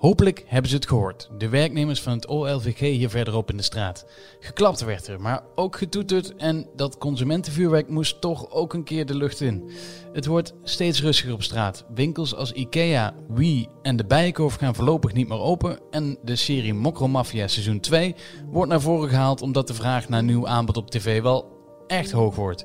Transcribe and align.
Hopelijk 0.00 0.44
hebben 0.46 0.70
ze 0.70 0.76
het 0.76 0.88
gehoord. 0.88 1.30
De 1.38 1.48
werknemers 1.48 2.00
van 2.02 2.12
het 2.12 2.26
OLVG 2.26 2.78
hier 2.78 3.10
verderop 3.10 3.50
in 3.50 3.56
de 3.56 3.62
straat. 3.62 4.06
Geklapt 4.38 4.84
werd 4.84 5.06
er, 5.06 5.20
maar 5.20 5.42
ook 5.54 5.76
getoeterd 5.76 6.36
en 6.36 6.66
dat 6.76 6.98
consumentenvuurwerk 6.98 7.88
moest 7.88 8.20
toch 8.20 8.50
ook 8.50 8.74
een 8.74 8.84
keer 8.84 9.06
de 9.06 9.14
lucht 9.14 9.40
in. 9.40 9.70
Het 10.12 10.26
wordt 10.26 10.54
steeds 10.62 11.02
rustiger 11.02 11.32
op 11.32 11.42
straat. 11.42 11.84
Winkels 11.94 12.34
als 12.34 12.52
Ikea, 12.52 13.14
Wii 13.28 13.68
en 13.82 13.96
de 13.96 14.04
Bijenkorf 14.04 14.54
gaan 14.54 14.74
voorlopig 14.74 15.12
niet 15.12 15.28
meer 15.28 15.40
open 15.40 15.78
en 15.90 16.18
de 16.22 16.36
serie 16.36 16.74
Mokromafia 16.74 17.48
seizoen 17.48 17.80
2 17.80 18.14
wordt 18.50 18.70
naar 18.70 18.80
voren 18.80 19.08
gehaald 19.08 19.42
omdat 19.42 19.66
de 19.66 19.74
vraag 19.74 20.08
naar 20.08 20.22
nieuw 20.22 20.46
aanbod 20.46 20.76
op 20.76 20.90
tv 20.90 21.22
wel 21.22 21.48
echt 21.86 22.10
hoog 22.10 22.34
wordt. 22.34 22.64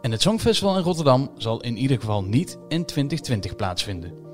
En 0.00 0.10
het 0.10 0.22
Songfestival 0.22 0.76
in 0.76 0.82
Rotterdam 0.82 1.30
zal 1.36 1.60
in 1.60 1.76
ieder 1.76 2.00
geval 2.00 2.24
niet 2.24 2.58
in 2.68 2.84
2020 2.84 3.56
plaatsvinden. 3.56 4.29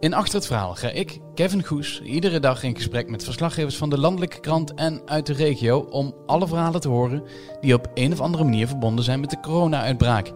In 0.00 0.14
Achter 0.14 0.34
het 0.34 0.46
Verhaal 0.46 0.74
ga 0.74 0.88
ik, 0.88 1.18
Kevin 1.34 1.64
Goes, 1.64 2.02
iedere 2.02 2.40
dag 2.40 2.62
in 2.62 2.76
gesprek 2.76 3.10
met 3.10 3.24
verslaggevers 3.24 3.76
van 3.76 3.90
de 3.90 3.98
landelijke 3.98 4.40
krant 4.40 4.74
en 4.74 5.02
uit 5.06 5.26
de 5.26 5.32
regio 5.32 5.78
om 5.78 6.14
alle 6.26 6.46
verhalen 6.46 6.80
te 6.80 6.88
horen 6.88 7.22
die 7.60 7.74
op 7.74 7.90
een 7.94 8.12
of 8.12 8.20
andere 8.20 8.44
manier 8.44 8.66
verbonden 8.66 9.04
zijn 9.04 9.20
met 9.20 9.30
de 9.30 9.40
corona-uitbraak. 9.40 10.32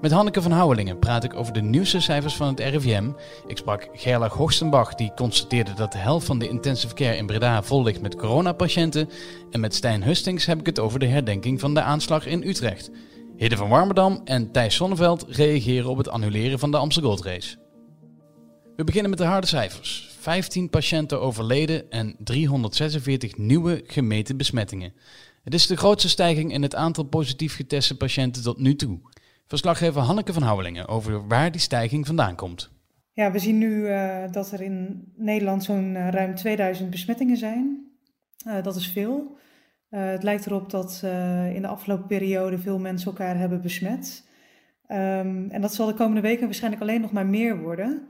Met 0.00 0.12
Hanneke 0.12 0.42
van 0.42 0.50
Houwelingen 0.52 0.98
praat 0.98 1.24
ik 1.24 1.34
over 1.34 1.52
de 1.52 1.62
nieuwste 1.62 2.00
cijfers 2.00 2.36
van 2.36 2.48
het 2.48 2.60
RIVM. 2.60 3.10
Ik 3.46 3.56
sprak 3.56 3.88
Gerlach 3.92 4.34
Hoogstenbach, 4.34 4.94
die 4.94 5.14
constateerde 5.14 5.74
dat 5.74 5.92
de 5.92 5.98
helft 5.98 6.26
van 6.26 6.38
de 6.38 6.48
intensive 6.48 6.94
care 6.94 7.16
in 7.16 7.26
Breda 7.26 7.62
vol 7.62 7.82
ligt 7.82 8.00
met 8.00 8.16
coronapatiënten. 8.16 9.08
En 9.50 9.60
met 9.60 9.74
Stijn 9.74 10.02
Hustings 10.02 10.46
heb 10.46 10.60
ik 10.60 10.66
het 10.66 10.78
over 10.78 10.98
de 10.98 11.06
herdenking 11.06 11.60
van 11.60 11.74
de 11.74 11.80
aanslag 11.80 12.26
in 12.26 12.42
Utrecht. 12.42 12.90
Hidde 13.36 13.56
van 13.56 13.68
Warmerdam 13.68 14.20
en 14.24 14.52
Thijs 14.52 14.74
Sonneveld 14.74 15.24
reageren 15.28 15.90
op 15.90 15.96
het 15.96 16.08
annuleren 16.08 16.58
van 16.58 16.70
de 16.70 16.76
Amsterdam 16.76 17.10
Gold 17.10 17.24
Race. 17.26 17.63
We 18.76 18.84
beginnen 18.84 19.10
met 19.10 19.18
de 19.18 19.24
harde 19.24 19.46
cijfers. 19.46 20.16
15 20.18 20.70
patiënten 20.70 21.20
overleden 21.20 21.90
en 21.90 22.16
346 22.18 23.36
nieuwe 23.36 23.82
gemeten 23.86 24.36
besmettingen. 24.36 24.92
Het 25.44 25.54
is 25.54 25.66
de 25.66 25.76
grootste 25.76 26.08
stijging 26.08 26.52
in 26.52 26.62
het 26.62 26.74
aantal 26.74 27.04
positief 27.04 27.54
geteste 27.54 27.96
patiënten 27.96 28.42
tot 28.42 28.58
nu 28.58 28.76
toe. 28.76 28.98
Verslaggever 29.46 30.00
Hanneke 30.00 30.32
van 30.32 30.42
Houwelingen 30.42 30.88
over 30.88 31.26
waar 31.26 31.52
die 31.52 31.60
stijging 31.60 32.06
vandaan 32.06 32.34
komt. 32.34 32.70
Ja, 33.12 33.32
we 33.32 33.38
zien 33.38 33.58
nu 33.58 33.88
uh, 33.88 34.22
dat 34.30 34.50
er 34.52 34.60
in 34.60 35.04
Nederland 35.16 35.64
zo'n 35.64 35.94
uh, 35.94 36.08
ruim 36.08 36.34
2000 36.34 36.90
besmettingen 36.90 37.36
zijn. 37.36 37.86
Uh, 38.46 38.62
dat 38.62 38.76
is 38.76 38.88
veel. 38.88 39.36
het 39.88 40.22
lijkt 40.22 40.46
erop 40.46 40.70
dat 40.70 41.00
in 41.54 41.62
de 41.62 41.68
afgelopen 41.68 42.06
periode 42.06 42.58
veel 42.58 42.78
mensen 42.78 43.06
elkaar 43.06 43.38
hebben 43.38 43.62
besmet. 43.62 44.24
Um, 44.88 45.50
en 45.50 45.60
dat 45.60 45.74
zal 45.74 45.86
de 45.86 45.94
komende 45.94 46.20
weken 46.20 46.44
waarschijnlijk 46.44 46.82
alleen 46.82 47.00
nog 47.00 47.12
maar 47.12 47.26
meer 47.26 47.58
worden. 47.58 48.08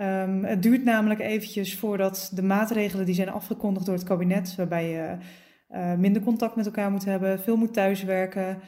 Um, 0.00 0.44
het 0.44 0.62
duurt 0.62 0.84
namelijk 0.84 1.20
eventjes 1.20 1.76
voordat 1.76 2.30
de 2.34 2.42
maatregelen 2.42 3.06
die 3.06 3.14
zijn 3.14 3.28
afgekondigd 3.28 3.86
door 3.86 3.94
het 3.94 4.04
kabinet, 4.04 4.54
waarbij 4.56 4.90
je 4.90 5.16
uh, 5.70 5.94
minder 5.94 6.22
contact 6.22 6.56
met 6.56 6.66
elkaar 6.66 6.90
moet 6.90 7.04
hebben, 7.04 7.40
veel 7.40 7.56
moet 7.56 7.72
thuiswerken, 7.72 8.58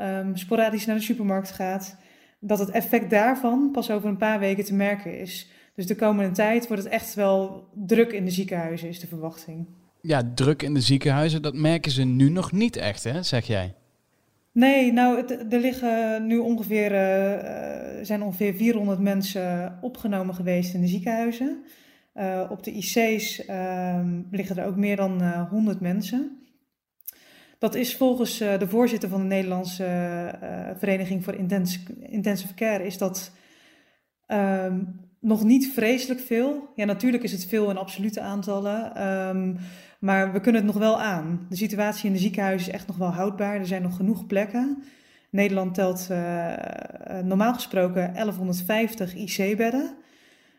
um, 0.00 0.36
sporadisch 0.36 0.86
naar 0.86 0.96
de 0.96 1.02
supermarkt 1.02 1.50
gaat, 1.50 1.96
dat 2.40 2.58
het 2.58 2.70
effect 2.70 3.10
daarvan 3.10 3.70
pas 3.72 3.90
over 3.90 4.08
een 4.08 4.16
paar 4.16 4.38
weken 4.38 4.64
te 4.64 4.74
merken 4.74 5.20
is. 5.20 5.48
Dus 5.74 5.86
de 5.86 5.94
komende 5.94 6.34
tijd 6.34 6.68
wordt 6.68 6.82
het 6.82 6.92
echt 6.92 7.14
wel 7.14 7.68
druk 7.74 8.12
in 8.12 8.24
de 8.24 8.30
ziekenhuizen, 8.30 8.88
is 8.88 9.00
de 9.00 9.06
verwachting. 9.06 9.66
Ja, 10.00 10.22
druk 10.34 10.62
in 10.62 10.74
de 10.74 10.80
ziekenhuizen, 10.80 11.42
dat 11.42 11.54
merken 11.54 11.90
ze 11.90 12.04
nu 12.04 12.30
nog 12.30 12.52
niet 12.52 12.76
echt, 12.76 13.04
hè, 13.04 13.22
zeg 13.22 13.46
jij? 13.46 13.74
Nee, 14.54 14.92
nou, 14.92 15.24
er 15.50 15.60
liggen 15.60 16.26
nu 16.26 16.38
ongeveer, 16.38 16.92
uh, 16.92 18.04
zijn 18.04 18.22
ongeveer 18.22 18.54
400 18.54 19.00
mensen 19.00 19.78
opgenomen 19.80 20.34
geweest 20.34 20.74
in 20.74 20.80
de 20.80 20.86
ziekenhuizen. 20.86 21.64
Uh, 22.14 22.46
op 22.50 22.62
de 22.62 22.70
IC's 22.70 23.44
ehm, 23.44 24.20
liggen 24.30 24.56
er 24.56 24.66
ook 24.66 24.76
meer 24.76 24.96
dan 24.96 25.22
100 25.50 25.80
mensen. 25.80 26.38
Dat 27.58 27.74
is 27.74 27.96
volgens 27.96 28.38
de 28.38 28.68
voorzitter 28.68 29.08
van 29.08 29.20
de 29.20 29.26
Nederlandse 29.26 29.84
Vereniging 30.78 31.24
voor 31.24 31.34
Intensive 32.00 32.54
Care, 32.54 32.86
is 32.86 32.98
dat 32.98 33.32
ehm, 34.26 34.80
nog 35.20 35.44
niet 35.44 35.72
vreselijk 35.72 36.20
veel. 36.20 36.68
Ja, 36.74 36.84
natuurlijk 36.84 37.22
is 37.22 37.32
het 37.32 37.46
veel 37.46 37.70
in 37.70 37.76
absolute 37.76 38.20
aantallen. 38.20 39.08
Um, 39.08 39.58
maar 40.04 40.32
we 40.32 40.40
kunnen 40.40 40.62
het 40.62 40.72
nog 40.72 40.82
wel 40.82 41.00
aan. 41.00 41.46
De 41.48 41.56
situatie 41.56 42.06
in 42.06 42.12
de 42.12 42.18
ziekenhuizen 42.18 42.68
is 42.68 42.74
echt 42.74 42.86
nog 42.86 42.96
wel 42.96 43.12
houdbaar. 43.12 43.56
Er 43.56 43.66
zijn 43.66 43.82
nog 43.82 43.96
genoeg 43.96 44.26
plekken. 44.26 44.82
Nederland 45.30 45.74
telt 45.74 46.08
uh, 46.10 46.54
normaal 47.22 47.54
gesproken 47.54 48.12
1150 48.12 49.14
IC-bedden. 49.14 49.94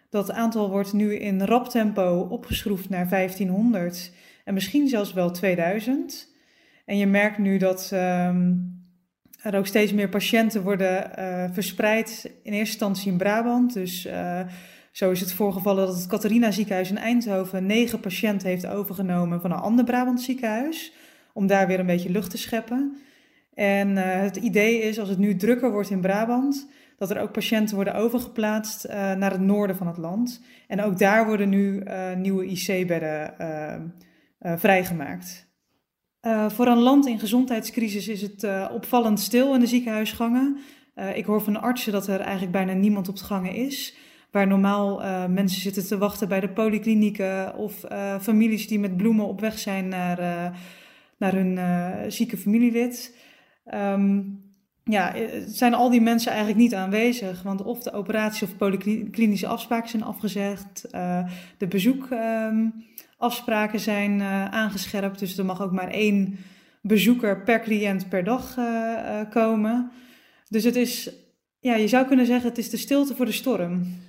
Dat 0.09 0.31
aantal 0.31 0.69
wordt 0.69 0.93
nu 0.93 1.15
in 1.15 1.41
rap 1.41 1.69
tempo 1.69 2.27
opgeschroefd 2.29 2.89
naar 2.89 3.09
1500 3.09 4.11
en 4.43 4.53
misschien 4.53 4.87
zelfs 4.87 5.13
wel 5.13 5.31
2000. 5.31 6.33
En 6.85 6.97
je 6.97 7.07
merkt 7.07 7.37
nu 7.37 7.57
dat 7.57 7.91
um, 7.93 8.73
er 9.41 9.57
ook 9.57 9.67
steeds 9.67 9.93
meer 9.93 10.09
patiënten 10.09 10.63
worden 10.63 11.11
uh, 11.19 11.45
verspreid. 11.51 12.31
In 12.43 12.53
eerste 12.53 12.57
instantie 12.59 13.11
in 13.11 13.17
Brabant. 13.17 13.73
Dus 13.73 14.07
zo 14.95 15.11
is 15.11 15.19
het 15.19 15.33
voorgevallen 15.33 15.85
dat 15.85 15.95
het 15.95 16.07
Catharina 16.07 16.51
ziekenhuis 16.51 16.89
in 16.89 16.97
Eindhoven 16.97 17.65
negen 17.65 17.99
patiënten 17.99 18.47
heeft 18.47 18.67
overgenomen 18.67 19.41
van 19.41 19.51
een 19.51 19.57
ander 19.57 19.85
Brabant 19.85 20.21
ziekenhuis. 20.21 20.93
Om 21.33 21.47
daar 21.47 21.67
weer 21.67 21.79
een 21.79 21.85
beetje 21.85 22.11
lucht 22.11 22.29
te 22.29 22.37
scheppen. 22.37 22.97
En 23.53 23.89
uh, 23.89 24.03
het 24.03 24.35
idee 24.35 24.79
is, 24.81 24.99
als 24.99 25.09
het 25.09 25.17
nu 25.17 25.35
drukker 25.35 25.71
wordt 25.71 25.89
in 25.89 26.01
Brabant, 26.01 26.69
dat 26.97 27.09
er 27.09 27.19
ook 27.19 27.31
patiënten 27.31 27.75
worden 27.75 27.95
overgeplaatst 27.95 28.85
uh, 28.85 28.91
naar 28.91 29.31
het 29.31 29.41
noorden 29.41 29.75
van 29.75 29.87
het 29.87 29.97
land. 29.97 30.41
En 30.67 30.81
ook 30.81 30.97
daar 30.97 31.25
worden 31.25 31.49
nu 31.49 31.83
uh, 31.83 32.13
nieuwe 32.13 32.45
IC-bedden 32.45 33.33
vrijgemaakt. 34.39 35.47
voor 36.47 36.67
een 36.67 36.81
land 36.81 37.07
in 37.07 37.19
gezondheidscrisis 37.19 38.07
is 38.07 38.21
het 38.21 38.47
opvallend 38.71 39.19
stil 39.19 39.53
in 39.53 39.59
de 39.59 39.67
ziekenhuisgangen. 39.67 40.57
ik 41.13 41.25
hoor 41.25 41.41
van 41.41 41.61
artsen 41.61 41.91
dat 41.91 42.07
er 42.07 42.19
eigenlijk 42.19 42.51
bijna 42.51 42.73
niemand 42.73 43.09
op 43.09 43.17
de 43.17 43.23
gangen 43.23 43.53
is. 43.53 43.95
Waar 44.35 44.47
normaal 44.47 45.01
uh, 45.01 45.25
mensen 45.25 45.61
zitten 45.61 45.87
te 45.87 45.97
wachten 45.97 46.27
bij 46.27 46.39
de 46.39 46.49
polyklinieken 46.49 47.57
of 47.57 47.91
uh, 47.91 48.19
families 48.19 48.67
die 48.67 48.79
met 48.79 48.97
bloemen 48.97 49.27
op 49.27 49.39
weg 49.39 49.59
zijn 49.59 49.87
naar, 49.87 50.19
uh, 50.19 50.47
naar 51.17 51.33
hun 51.33 51.59
zieke 52.11 52.37
familielid. 52.37 53.17
Um, 53.73 54.39
ja, 54.83 55.13
zijn 55.47 55.73
al 55.73 55.89
die 55.89 56.01
mensen 56.01 56.31
eigenlijk 56.31 56.59
niet 56.59 56.73
aanwezig. 56.73 57.43
Want 57.43 57.63
of 57.63 57.83
de 57.83 57.91
operatie 57.91 58.47
of 58.47 58.57
polyklinische 58.57 59.47
afspraken 59.47 59.89
zijn 59.89 60.03
afgezegd, 60.03 60.87
de 61.57 61.67
bezoekafspraken 61.67 63.75
um, 63.75 63.79
zijn 63.79 64.21
aangescherpt. 64.51 65.19
Dus 65.19 65.37
er 65.37 65.45
mag 65.45 65.61
ook 65.61 65.71
maar 65.71 65.89
één 65.89 66.37
bezoeker 66.81 67.43
per 67.43 67.61
cliënt 67.61 68.09
per 68.09 68.23
dag 68.23 68.57
komen. 69.29 69.91
Dus 70.49 70.63
het 70.63 70.75
is, 70.75 71.11
ja, 71.59 71.75
je 71.75 71.87
zou 71.87 72.07
kunnen 72.07 72.25
zeggen, 72.25 72.49
het 72.49 72.57
is 72.57 72.69
de 72.69 72.77
stilte 72.77 73.15
voor 73.15 73.25
de 73.25 73.31
storm. 73.31 74.03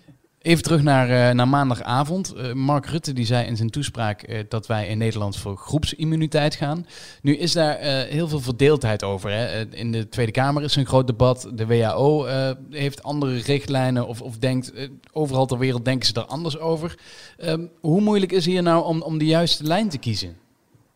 Even 0.46 0.62
terug 0.62 0.82
naar, 0.82 1.10
uh, 1.10 1.30
naar 1.30 1.48
maandagavond. 1.48 2.34
Uh, 2.36 2.52
Mark 2.52 2.86
Rutte 2.86 3.12
die 3.12 3.24
zei 3.24 3.46
in 3.46 3.56
zijn 3.56 3.70
toespraak 3.70 4.28
uh, 4.28 4.40
dat 4.48 4.66
wij 4.66 4.86
in 4.88 4.98
Nederland 4.98 5.36
voor 5.36 5.56
groepsimmuniteit 5.56 6.54
gaan. 6.54 6.86
Nu 7.22 7.36
is 7.36 7.52
daar 7.52 7.78
heel 8.08 8.28
veel 8.28 8.40
verdeeldheid 8.40 9.02
over. 9.02 9.30
Hè? 9.30 9.66
in 9.70 9.92
de 9.92 10.08
Tweede 10.08 10.32
Kamer 10.32 10.62
is 10.62 10.76
een 10.76 10.86
groot 10.86 11.06
debat. 11.06 11.50
De 11.54 11.66
WHO 11.66 12.26
heeft 12.70 13.02
andere 13.02 13.38
richtlijnen 13.38 14.06
of, 14.06 14.22
of 14.22 14.38
denkt, 14.38 14.72
overal 15.12 15.46
ter 15.46 15.58
wereld 15.58 15.84
denken 15.84 16.06
ze 16.06 16.14
er 16.14 16.24
anders 16.24 16.58
over. 16.58 16.98
Um, 17.44 17.70
hoe 17.80 18.00
moeilijk 18.00 18.32
is 18.32 18.46
hier 18.46 18.62
nou 18.62 18.84
om, 18.84 19.02
om 19.02 19.18
de 19.18 19.26
juiste 19.26 19.64
lijn 19.64 19.88
te 19.88 19.98
kiezen? 19.98 20.36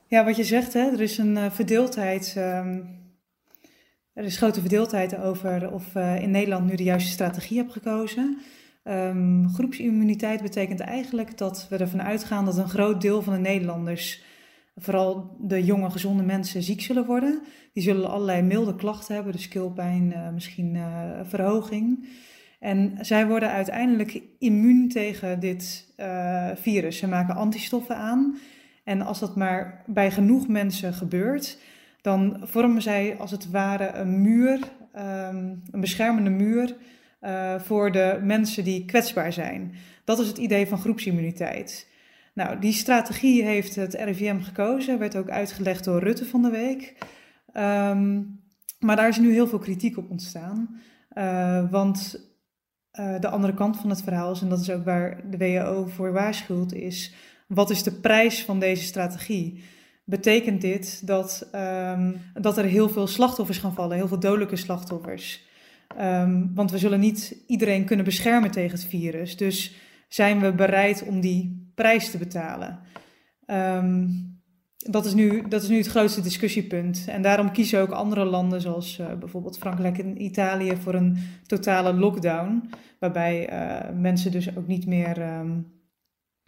Ja, 0.06 0.24
wat 0.24 0.36
je 0.36 0.44
zegt, 0.44 0.72
hè, 0.72 0.92
er 0.92 1.00
is 1.00 1.18
een 1.18 1.52
verdeeldheid. 1.52 2.34
Um, 2.36 2.98
er 4.12 4.24
is 4.24 4.36
grote 4.36 4.60
verdeeldheid 4.60 5.16
over 5.18 5.70
of 5.70 5.94
in 5.94 6.30
Nederland 6.30 6.66
nu 6.66 6.76
de 6.76 6.82
juiste 6.82 7.10
strategie 7.10 7.58
hebt 7.58 7.72
gekozen. 7.72 8.38
Um, 8.84 9.48
groepsimmuniteit 9.48 10.42
betekent 10.42 10.80
eigenlijk 10.80 11.38
dat 11.38 11.66
we 11.70 11.76
ervan 11.76 12.02
uitgaan 12.02 12.44
dat 12.44 12.56
een 12.56 12.68
groot 12.68 13.00
deel 13.00 13.22
van 13.22 13.32
de 13.32 13.38
Nederlanders, 13.38 14.22
vooral 14.76 15.36
de 15.40 15.64
jonge 15.64 15.90
gezonde 15.90 16.22
mensen, 16.22 16.62
ziek 16.62 16.80
zullen 16.80 17.06
worden. 17.06 17.42
Die 17.72 17.82
zullen 17.82 18.10
allerlei 18.10 18.42
milde 18.42 18.76
klachten 18.76 19.14
hebben, 19.14 19.32
dus 19.32 19.48
keelpijn, 19.48 20.12
uh, 20.16 20.30
misschien 20.30 20.74
uh, 20.74 21.20
verhoging. 21.22 22.08
En 22.58 22.98
zij 23.00 23.26
worden 23.26 23.50
uiteindelijk 23.50 24.22
immuun 24.38 24.88
tegen 24.88 25.40
dit 25.40 25.92
uh, 25.96 26.48
virus. 26.54 26.98
Ze 26.98 27.08
maken 27.08 27.34
antistoffen 27.34 27.96
aan. 27.96 28.38
En 28.84 29.02
als 29.02 29.18
dat 29.18 29.36
maar 29.36 29.82
bij 29.86 30.10
genoeg 30.10 30.48
mensen 30.48 30.94
gebeurt, 30.94 31.58
dan 32.02 32.40
vormen 32.42 32.82
zij 32.82 33.16
als 33.18 33.30
het 33.30 33.50
ware 33.50 33.92
een 33.92 34.22
muur, 34.22 34.58
um, 34.96 35.62
een 35.70 35.80
beschermende 35.80 36.30
muur 36.30 36.76
uh, 37.20 37.60
voor 37.60 37.92
de 37.92 38.20
mensen 38.22 38.64
die 38.64 38.84
kwetsbaar 38.84 39.32
zijn. 39.32 39.74
Dat 40.04 40.18
is 40.18 40.26
het 40.26 40.38
idee 40.38 40.66
van 40.66 40.78
groepsimmuniteit. 40.78 41.88
Nou, 42.34 42.58
die 42.58 42.72
strategie 42.72 43.44
heeft 43.44 43.74
het 43.74 43.94
RIVM 43.94 44.40
gekozen, 44.40 44.98
werd 44.98 45.16
ook 45.16 45.30
uitgelegd 45.30 45.84
door 45.84 46.02
Rutte 46.02 46.24
van 46.24 46.42
de 46.42 46.50
week. 46.50 46.96
Um, 47.54 48.40
maar 48.78 48.96
daar 48.96 49.08
is 49.08 49.18
nu 49.18 49.32
heel 49.32 49.46
veel 49.46 49.58
kritiek 49.58 49.96
op 49.96 50.10
ontstaan. 50.10 50.80
Uh, 51.12 51.70
want 51.70 52.28
de 53.20 53.28
andere 53.28 53.54
kant 53.54 53.76
van 53.76 53.90
het 53.90 54.02
verhaal 54.02 54.32
is, 54.32 54.40
en 54.40 54.48
dat 54.48 54.60
is 54.60 54.70
ook 54.70 54.84
waar 54.84 55.30
de 55.30 55.36
WHO 55.36 55.86
voor 55.86 56.12
waarschuwt, 56.12 56.72
is 56.72 57.14
wat 57.50 57.70
is 57.70 57.82
de 57.82 57.92
prijs 57.92 58.44
van 58.44 58.58
deze 58.58 58.84
strategie? 58.84 59.64
Betekent 60.04 60.60
dit 60.60 61.06
dat, 61.06 61.48
um, 61.54 62.20
dat 62.34 62.58
er 62.58 62.64
heel 62.64 62.88
veel 62.88 63.06
slachtoffers 63.06 63.58
gaan 63.58 63.74
vallen, 63.74 63.96
heel 63.96 64.08
veel 64.08 64.20
dodelijke 64.20 64.56
slachtoffers? 64.56 65.48
Um, 65.98 66.54
want 66.54 66.70
we 66.70 66.78
zullen 66.78 67.00
niet 67.00 67.42
iedereen 67.46 67.84
kunnen 67.84 68.04
beschermen 68.04 68.50
tegen 68.50 68.78
het 68.78 68.84
virus. 68.84 69.36
Dus 69.36 69.74
zijn 70.08 70.40
we 70.40 70.52
bereid 70.52 71.02
om 71.06 71.20
die 71.20 71.72
prijs 71.74 72.10
te 72.10 72.18
betalen? 72.18 72.78
Um, 73.46 74.40
dat, 74.76 75.04
is 75.04 75.14
nu, 75.14 75.48
dat 75.48 75.62
is 75.62 75.68
nu 75.68 75.76
het 75.76 75.86
grootste 75.86 76.20
discussiepunt. 76.20 77.04
En 77.08 77.22
daarom 77.22 77.52
kiezen 77.52 77.80
ook 77.80 77.90
andere 77.90 78.24
landen, 78.24 78.60
zoals 78.60 78.98
uh, 78.98 79.12
bijvoorbeeld 79.14 79.58
Frankrijk 79.58 79.98
en 79.98 80.22
Italië, 80.22 80.76
voor 80.76 80.94
een 80.94 81.16
totale 81.46 81.92
lockdown. 81.92 82.70
Waarbij 82.98 83.52
uh, 83.52 84.00
mensen 84.00 84.30
dus 84.30 84.56
ook 84.56 84.66
niet 84.66 84.86
meer 84.86 85.44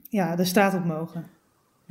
ja, 0.08 0.36
de 0.36 0.44
straat 0.44 0.74
op 0.74 0.84
mogen. 0.84 1.24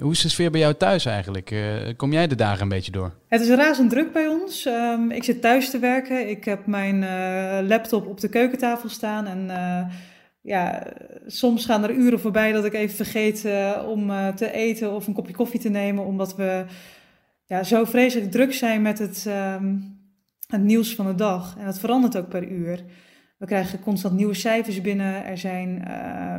Hoe 0.02 0.12
is 0.12 0.22
de 0.22 0.30
sfeer 0.30 0.52
bij 0.52 0.60
jou 0.60 0.74
thuis 0.74 1.06
eigenlijk? 1.06 1.52
Uh, 1.52 1.76
kom 1.98 2.12
jij 2.12 2.28
de 2.28 2.36
dagen 2.36 2.62
een 2.62 2.70
beetje 2.70 2.92
door? 2.92 3.14
Het 3.28 3.42
is 3.42 3.50
razend 3.50 3.90
druk 3.90 4.14
bij 4.14 4.28
ons. 4.28 4.66
Um, 4.66 5.12
ik 5.12 5.24
zit 5.24 5.42
thuis 5.42 5.70
te 5.70 5.80
werken. 5.80 6.30
Ik 6.30 6.46
heb 6.46 6.66
mijn 6.66 6.96
uh, 6.96 7.68
laptop 7.68 8.08
op 8.08 8.20
de 8.20 8.30
keukentafel 8.30 8.90
staan. 8.90 9.28
En 9.28 9.46
uh, 9.48 9.94
ja, 10.42 10.88
soms 11.28 11.66
gaan 11.66 11.84
er 11.84 11.92
uren 11.92 12.20
voorbij 12.20 12.52
dat 12.52 12.66
ik 12.66 12.74
even 12.74 12.96
vergeet 12.96 13.46
om 13.88 14.12
te 14.36 14.52
eten 14.52 14.94
of 14.94 15.08
een 15.08 15.14
kopje 15.14 15.34
koffie 15.34 15.60
te 15.60 15.70
nemen. 15.70 16.06
Omdat 16.06 16.36
we 16.36 16.66
ja, 17.46 17.64
zo 17.64 17.86
vreselijk 17.86 18.32
druk 18.32 18.54
zijn 18.54 18.82
met 18.82 19.00
het, 19.00 19.26
um, 19.28 20.00
het 20.48 20.62
nieuws 20.62 20.96
van 20.96 21.06
de 21.06 21.16
dag. 21.16 21.56
En 21.58 21.66
dat 21.66 21.80
verandert 21.80 22.18
ook 22.18 22.30
per 22.30 22.48
uur. 22.48 22.84
We 23.42 23.48
krijgen 23.48 23.80
constant 23.80 24.16
nieuwe 24.16 24.34
cijfers 24.34 24.82
binnen. 24.82 25.26
Er 25.26 25.38
zijn 25.38 25.86
uh, 25.88 26.36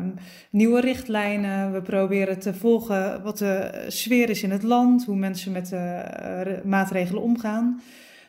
nieuwe 0.51 0.81
richtlijnen. 0.81 1.73
We 1.73 1.83
proberen 1.83 2.39
te 2.39 2.55
volgen 2.55 3.23
wat 3.23 3.39
de 3.39 3.85
sfeer 3.89 4.31
is 4.31 4.43
in 4.43 4.51
het 4.51 4.63
land, 4.63 5.05
hoe 5.05 5.17
mensen 5.17 5.53
met 5.53 5.69
de 5.69 6.05
uh, 6.47 6.65
maatregelen 6.65 7.23
omgaan. 7.23 7.81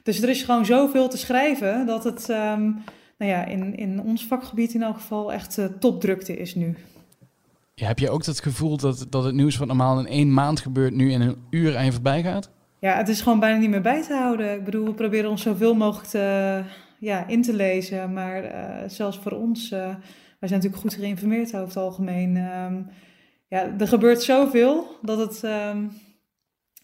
Dus 0.03 0.21
er 0.21 0.29
is 0.29 0.43
gewoon 0.43 0.65
zoveel 0.65 1.09
te 1.09 1.17
schrijven 1.17 1.85
dat 1.85 2.03
het 2.03 2.29
um, 2.29 2.83
nou 3.17 3.31
ja, 3.31 3.45
in, 3.45 3.75
in 3.75 4.01
ons 4.01 4.25
vakgebied 4.25 4.73
in 4.73 4.83
elk 4.83 4.95
geval 4.95 5.33
echt 5.33 5.57
uh, 5.57 5.65
topdrukte 5.65 6.37
is 6.37 6.55
nu. 6.55 6.75
Ja, 7.73 7.87
heb 7.87 7.99
je 7.99 8.09
ook 8.09 8.25
dat 8.25 8.41
gevoel 8.41 8.77
dat, 8.77 9.05
dat 9.09 9.23
het 9.23 9.35
nieuws 9.35 9.57
wat 9.57 9.67
normaal 9.67 9.99
in 9.99 10.07
één 10.07 10.33
maand 10.33 10.59
gebeurt, 10.59 10.93
nu 10.93 11.11
in 11.11 11.21
een 11.21 11.37
uur 11.49 11.77
aan 11.77 11.85
je 11.85 11.91
voorbij 11.91 12.23
gaat? 12.23 12.49
Ja, 12.79 12.97
het 12.97 13.09
is 13.09 13.21
gewoon 13.21 13.39
bijna 13.39 13.59
niet 13.59 13.69
meer 13.69 13.81
bij 13.81 14.03
te 14.03 14.13
houden. 14.13 14.53
Ik 14.53 14.63
bedoel, 14.63 14.85
we 14.85 14.93
proberen 14.93 15.29
ons 15.29 15.41
zoveel 15.41 15.73
mogelijk 15.73 16.09
te 16.09 16.63
ja, 17.03 17.27
in 17.27 17.41
te 17.41 17.53
lezen. 17.53 18.13
Maar 18.13 18.43
uh, 18.43 18.89
zelfs 18.89 19.17
voor 19.17 19.31
ons, 19.31 19.71
uh, 19.71 19.79
wij 19.79 20.49
zijn 20.49 20.61
natuurlijk 20.61 20.81
goed 20.81 20.93
geïnformeerd 20.93 21.53
over 21.53 21.67
het 21.67 21.77
algemeen. 21.77 22.37
Um, 22.37 22.89
ja, 23.47 23.75
er 23.79 23.87
gebeurt 23.87 24.21
zoveel 24.21 24.99
dat, 25.01 25.17
het, 25.17 25.43
um, 25.43 25.91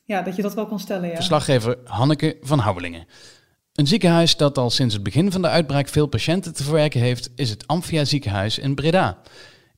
ja, 0.06 0.22
dat 0.22 0.36
je 0.36 0.42
dat 0.42 0.54
wel 0.54 0.66
kan 0.66 0.80
stellen. 0.80 1.10
Ja. 1.10 1.16
Verslaggever 1.16 1.78
Hanneke 1.84 2.38
van 2.42 2.60
Houwelingen. 2.60 3.06
Een 3.74 3.88
ziekenhuis 3.88 4.38
dat 4.38 4.58
al 4.58 4.70
sinds 4.70 4.94
het 4.94 5.04
begin 5.04 5.32
van 5.32 5.42
de 5.42 5.48
uitbraak 5.48 5.88
veel 5.88 6.08
patiënten 6.08 6.54
te 6.54 6.64
verwerken 6.64 7.02
heeft, 7.02 7.32
is 7.36 7.50
het 7.50 7.68
Amphia 7.68 8.06
ziekenhuis 8.06 8.60
in 8.60 8.76
Breda. 8.76 9.18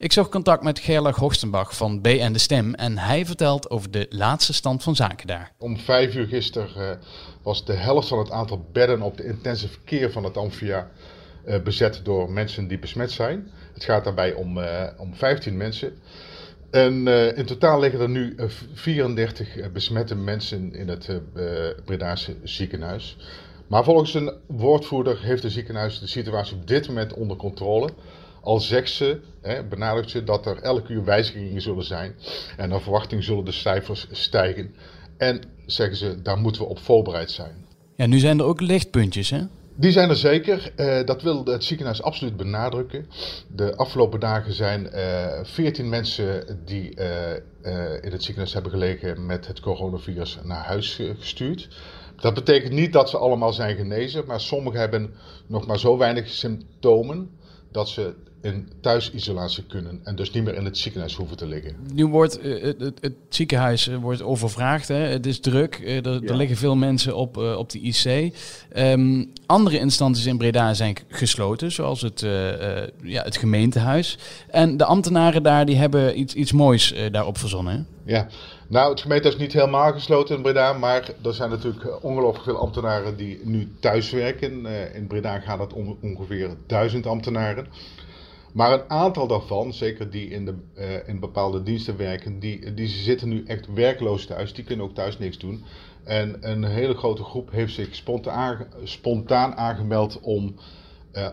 Ik 0.02 0.12
zocht 0.12 0.30
contact 0.30 0.64
met 0.64 0.80
Gerlach 0.80 1.16
Hoogstenbach 1.16 1.76
van 1.76 2.02
BN 2.02 2.32
De 2.32 2.40
Stem 2.40 2.74
en 2.74 2.98
hij 2.98 3.26
vertelt 3.26 3.70
over 3.70 3.92
de 3.92 4.06
laatste 4.10 4.54
stand 4.54 4.84
van 4.84 4.96
zaken 4.96 5.28
daar. 5.28 5.52
Om 5.58 5.78
vijf 5.78 6.16
uur 6.16 6.28
gisteren 6.28 6.70
uh, 6.78 7.06
was 7.44 7.66
de 7.66 7.74
helft 7.74 8.08
van 8.08 8.20
het 8.20 8.32
aantal 8.32 8.66
bedden 8.72 9.02
op 9.02 9.18
de 9.18 9.26
intensive 9.26 9.78
care 9.86 10.12
van 10.12 10.24
het 10.24 10.38
Amphia 10.38 10.90
uh, 11.46 11.62
bezet 11.62 12.02
door 12.04 12.32
mensen 12.32 12.68
die 12.68 12.80
besmet 12.80 13.12
zijn. 13.12 13.52
Het 13.74 13.84
gaat 13.84 14.04
daarbij 14.04 14.34
om, 14.34 14.58
uh, 14.58 14.88
om 14.98 15.16
15 15.16 15.58
mensen. 15.58 15.94
En 16.72 17.08
in 17.36 17.46
totaal 17.46 17.80
liggen 17.80 18.00
er 18.00 18.10
nu 18.10 18.36
34 18.74 19.72
besmette 19.72 20.16
mensen 20.16 20.74
in 20.74 20.88
het 20.88 21.22
Bredaanse 21.86 22.36
ziekenhuis. 22.44 23.18
Maar 23.68 23.84
volgens 23.84 24.14
een 24.14 24.34
woordvoerder 24.48 25.22
heeft 25.22 25.44
het 25.44 25.52
ziekenhuis 25.52 26.00
de 26.00 26.08
situatie 26.08 26.56
op 26.56 26.68
dit 26.68 26.88
moment 26.88 27.14
onder 27.14 27.38
controle. 27.38 27.90
Al 28.42 28.60
zegt 28.60 28.92
ze, 28.92 29.20
hè, 29.42 29.64
benadrukt 29.64 30.10
ze 30.10 30.24
dat 30.24 30.46
er 30.46 30.58
elke 30.58 30.94
uur 30.94 31.04
wijzigingen 31.04 31.62
zullen 31.62 31.84
zijn. 31.84 32.16
En 32.58 32.70
naar 32.70 32.82
verwachting 32.82 33.24
zullen 33.24 33.46
de 33.46 33.52
cijfers 33.52 34.08
stijgen. 34.12 34.76
En 35.18 35.42
zeggen 35.66 35.98
ze, 35.98 36.22
daar 36.22 36.38
moeten 36.38 36.62
we 36.62 36.68
op 36.68 36.80
voorbereid 36.80 37.32
zijn. 37.32 37.66
Ja, 37.96 38.06
nu 38.06 38.20
zijn 38.20 38.40
er 38.40 38.46
ook 38.46 38.62
lichtpuntjes, 38.62 39.30
hè? 39.30 39.42
Die 39.76 39.92
zijn 39.92 40.10
er 40.10 40.16
zeker. 40.16 40.72
Uh, 40.78 41.06
dat 41.06 41.22
wil 41.22 41.46
het 41.46 41.64
ziekenhuis 41.64 42.02
absoluut 42.02 42.38
benadrukken. 42.38 43.06
De 43.56 43.76
afgelopen 43.76 44.20
dagen 44.20 44.54
zijn 44.54 44.90
uh, 44.94 45.40
eh, 45.40 45.46
14 45.46 45.90
mensen 45.90 46.60
die 46.66 47.00
uh, 47.00 47.34
in 48.02 48.12
het 48.12 48.24
ziekenhuis 48.24 48.54
hebben 48.54 48.72
gelegen 48.72 49.26
met 49.26 49.48
het 49.48 49.60
coronavirus 49.60 50.40
naar 50.44 50.66
huis 50.66 51.02
gestuurd. 51.20 51.70
Dat 52.16 52.34
betekent 52.34 52.74
niet 52.74 52.94
dat 52.94 53.10
ze 53.10 53.18
allemaal 53.18 53.54
zijn 53.54 53.76
genezen, 53.76 54.26
maar 54.26 54.42
sommigen 54.42 54.80
hebben 54.80 55.14
nog 55.48 55.68
maar 55.68 55.80
zo 55.80 55.98
weinig 55.98 56.30
symptomen 56.30 57.30
dat 57.72 57.90
ze 57.90 58.14
in 58.42 58.68
thuisisolatie 58.82 59.64
kunnen 59.64 60.00
en 60.04 60.16
dus 60.16 60.32
niet 60.32 60.44
meer 60.44 60.56
in 60.56 60.66
het 60.66 60.78
ziekenhuis 60.78 61.16
hoeven 61.16 61.38
te 61.38 61.48
liggen. 61.48 61.76
Nu 61.94 62.06
wordt 62.06 62.46
uh, 62.46 62.64
het, 62.64 62.98
het, 63.02 63.14
ziekenhuis 63.30 63.88
uh, 63.88 63.98
wordt 63.98 64.22
overvraagd, 64.22 64.88
hè? 64.88 64.96
het 64.96 65.26
is 65.26 65.40
druk, 65.40 65.80
uh, 65.80 66.06
er, 66.06 66.14
ja. 66.14 66.30
er, 66.30 66.36
liggen 66.36 66.58
veel 66.58 66.76
mensen 66.76 67.16
op, 67.16 67.38
op 67.38 67.70
de 67.70 67.80
IC. 67.80 68.34
Um, 68.78 69.32
andere 69.46 69.80
instanties 69.80 70.26
in 70.26 70.38
Breda 70.38 70.74
zijn 70.74 70.96
gesloten, 71.08 71.72
zoals 71.72 72.02
het, 72.02 72.20
ja, 73.04 73.24
het 73.24 73.38
gemeentehuis. 73.38 74.18
En 74.50 74.78
de 74.78 74.86
ambtenaren 74.86 75.44
daar 75.44 75.66
die 75.66 75.76
hebben 75.76 76.20
iets, 76.20 76.34
iets 76.34 76.52
moois 76.52 76.94
daarop 77.12 77.38
verzonnen. 77.38 77.88
Ja, 78.06 78.28
nou 78.72 78.90
het 78.90 79.02
gemeentehuis 79.02 79.36
is 79.36 79.42
niet 79.42 79.54
helemaal 79.54 79.94
gesloten 79.94 80.36
in 80.36 80.42
Breda, 80.42 80.74
maar 80.74 81.14
er 81.24 81.34
zijn 81.34 81.50
natuurlijk 81.50 82.04
ongelooflijk 82.04 82.44
veel 82.46 82.58
ambtenaren 82.58 83.18
die 83.18 83.40
nu 83.44 83.72
thuis 83.80 84.12
werken. 84.12 84.66
in 84.94 85.08
Breda 85.08 85.40
gaat 85.40 85.60
het 85.60 85.74
om 85.74 85.98
ongeveer 86.02 86.50
duizend 86.68 87.06
ambtenaren. 87.06 87.68
Maar 88.54 88.72
een 88.74 88.90
aantal 88.90 89.28
daarvan, 89.28 89.74
zeker 89.74 90.10
die 90.10 90.30
in, 90.30 90.46
de, 90.46 90.56
uh, 90.78 91.08
in 91.08 91.20
bepaalde 91.20 91.64
diensten 91.64 91.98
werken, 91.98 92.40
die, 92.40 92.74
die 92.74 92.88
zitten 92.88 93.30
nu 93.30 93.44
echt 93.46 93.74
werkloos 93.74 94.26
thuis. 94.26 94.54
Die 94.54 94.64
kunnen 94.64 94.86
ook 94.86 94.96
thuis 94.96 95.18
niks 95.18 95.38
doen. 95.38 95.64
En 96.04 96.38
een 96.52 96.64
hele 96.64 96.96
grote 96.96 97.24
groep 97.24 97.52
heeft 97.52 97.74
zich 97.74 97.96
spontaan, 97.96 98.68
spontaan 98.84 99.56
aangemeld 99.56 100.20
om 100.22 100.56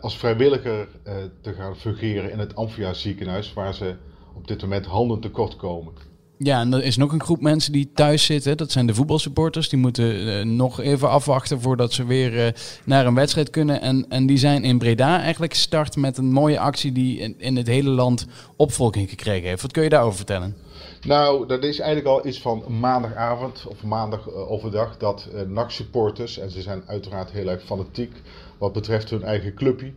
als 0.00 0.18
vrijwilliger 0.18 0.88
te 1.40 1.52
gaan 1.52 1.76
fungeren 1.76 2.30
in 2.30 2.38
het 2.38 2.54
Amphia 2.54 2.92
ziekenhuis, 2.92 3.52
waar 3.52 3.74
ze 3.74 3.94
op 4.34 4.48
dit 4.48 4.62
moment 4.62 4.86
handen 4.86 5.20
tekort 5.20 5.56
komen. 5.56 5.92
Ja, 6.38 6.60
en 6.60 6.72
er 6.72 6.84
is 6.84 6.96
nog 6.96 7.12
een 7.12 7.22
groep 7.22 7.40
mensen 7.40 7.72
die 7.72 7.90
thuis 7.94 8.24
zitten. 8.24 8.56
Dat 8.56 8.72
zijn 8.72 8.86
de 8.86 8.94
voetbalsupporters. 8.94 9.68
Die 9.68 9.78
moeten 9.78 10.26
uh, 10.26 10.44
nog 10.44 10.80
even 10.80 11.10
afwachten 11.10 11.60
voordat 11.60 11.92
ze 11.92 12.04
weer 12.04 12.34
uh, 12.34 12.46
naar 12.84 13.06
een 13.06 13.14
wedstrijd 13.14 13.50
kunnen. 13.50 13.80
En, 13.80 14.06
en 14.08 14.26
die 14.26 14.38
zijn 14.38 14.64
in 14.64 14.78
Breda 14.78 15.20
eigenlijk 15.20 15.52
gestart 15.52 15.96
met 15.96 16.18
een 16.18 16.32
mooie 16.32 16.58
actie 16.58 16.92
die 16.92 17.18
in, 17.18 17.34
in 17.38 17.56
het 17.56 17.66
hele 17.66 17.90
land 17.90 18.26
opvolking 18.56 19.08
gekregen 19.08 19.48
heeft. 19.48 19.62
Wat 19.62 19.72
kun 19.72 19.82
je 19.82 19.88
daarover 19.88 20.16
vertellen? 20.16 20.56
Nou, 21.06 21.46
dat 21.46 21.62
is 21.62 21.78
eigenlijk 21.78 22.08
al 22.08 22.26
iets 22.26 22.40
van 22.40 22.64
maandagavond 22.80 23.64
of 23.68 23.82
maandag 23.82 24.28
uh, 24.28 24.50
overdag 24.50 24.96
dat 24.96 25.28
uh, 25.34 25.40
NAC-supporters, 25.40 26.38
en 26.38 26.50
ze 26.50 26.62
zijn 26.62 26.82
uiteraard 26.86 27.30
heel 27.30 27.48
erg 27.48 27.64
fanatiek 27.64 28.12
wat 28.58 28.72
betreft 28.72 29.10
hun 29.10 29.22
eigen 29.22 29.54
clubje, 29.54 29.92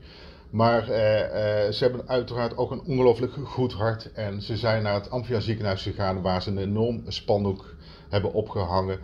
maar 0.51 0.89
eh, 0.89 1.65
eh, 1.65 1.71
ze 1.73 1.83
hebben 1.83 2.07
uiteraard 2.07 2.57
ook 2.57 2.71
een 2.71 2.83
ongelooflijk 2.85 3.33
goed 3.43 3.73
hart. 3.73 4.11
En 4.13 4.41
ze 4.41 4.57
zijn 4.57 4.83
naar 4.83 4.93
het 4.93 5.09
Amphia 5.09 5.39
ziekenhuis 5.39 5.81
gegaan 5.81 6.21
waar 6.21 6.41
ze 6.41 6.49
een 6.49 6.57
enorm 6.57 7.03
spandoek 7.07 7.75
hebben 8.09 8.33
opgehangen. 8.33 8.99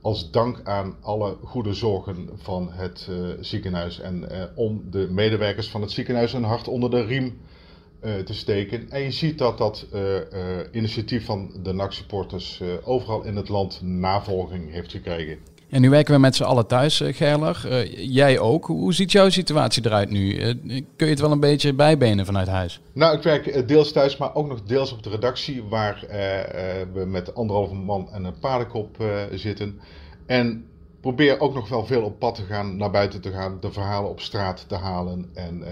Als 0.00 0.30
dank 0.30 0.60
aan 0.64 0.96
alle 1.00 1.36
goede 1.44 1.74
zorgen 1.74 2.28
van 2.34 2.68
het 2.72 3.06
uh, 3.10 3.28
ziekenhuis. 3.40 4.00
En 4.00 4.28
om 4.54 4.82
de 4.90 5.08
medewerkers 5.10 5.70
van 5.70 5.80
het 5.80 5.90
ziekenhuis 5.90 6.32
een 6.32 6.44
hart 6.44 6.68
onder 6.68 6.90
de 6.90 7.04
riem 7.04 7.40
te 8.00 8.34
steken. 8.34 8.90
En 8.90 9.00
je 9.00 9.10
ziet 9.10 9.38
dat 9.38 9.58
dat 9.58 9.86
initiatief 10.72 11.24
van 11.24 11.52
de 11.62 11.72
NAC-supporters 11.72 12.62
overal 12.84 13.22
in 13.22 13.36
het 13.36 13.48
land 13.48 13.80
navolging 13.82 14.72
heeft 14.72 14.90
gekregen. 14.90 15.51
En 15.72 15.80
nu 15.80 15.90
werken 15.90 16.14
we 16.14 16.20
met 16.20 16.36
z'n 16.36 16.42
allen 16.42 16.66
thuis, 16.66 17.00
uh, 17.00 17.14
Gerlach. 17.14 17.66
Uh, 17.66 18.08
jij 18.12 18.38
ook. 18.38 18.66
Hoe 18.66 18.94
ziet 18.94 19.12
jouw 19.12 19.28
situatie 19.28 19.86
eruit 19.86 20.10
nu? 20.10 20.34
Uh, 20.34 20.54
kun 20.96 21.06
je 21.06 21.06
het 21.06 21.20
wel 21.20 21.32
een 21.32 21.40
beetje 21.40 21.74
bijbenen 21.74 22.26
vanuit 22.26 22.48
huis? 22.48 22.80
Nou, 22.92 23.16
ik 23.16 23.22
werk 23.22 23.68
deels 23.68 23.92
thuis, 23.92 24.16
maar 24.16 24.34
ook 24.34 24.48
nog 24.48 24.62
deels 24.62 24.92
op 24.92 25.02
de 25.02 25.10
redactie, 25.10 25.62
waar 25.62 26.04
we 26.92 27.04
met 27.06 27.34
anderhalve 27.34 27.74
man 27.74 28.08
en 28.12 28.24
een 28.24 28.38
paardenkop 28.38 28.96
zitten. 29.34 29.80
En 30.26 30.64
probeer 31.00 31.40
ook 31.40 31.54
nog 31.54 31.68
wel 31.68 31.86
veel 31.86 32.02
op 32.02 32.18
pad 32.18 32.34
te 32.34 32.42
gaan, 32.42 32.76
naar 32.76 32.90
buiten 32.90 33.20
te 33.20 33.30
gaan, 33.30 33.56
de 33.60 33.72
verhalen 33.72 34.10
op 34.10 34.20
straat 34.20 34.64
te 34.68 34.76
halen. 34.76 35.30
En 35.34 35.62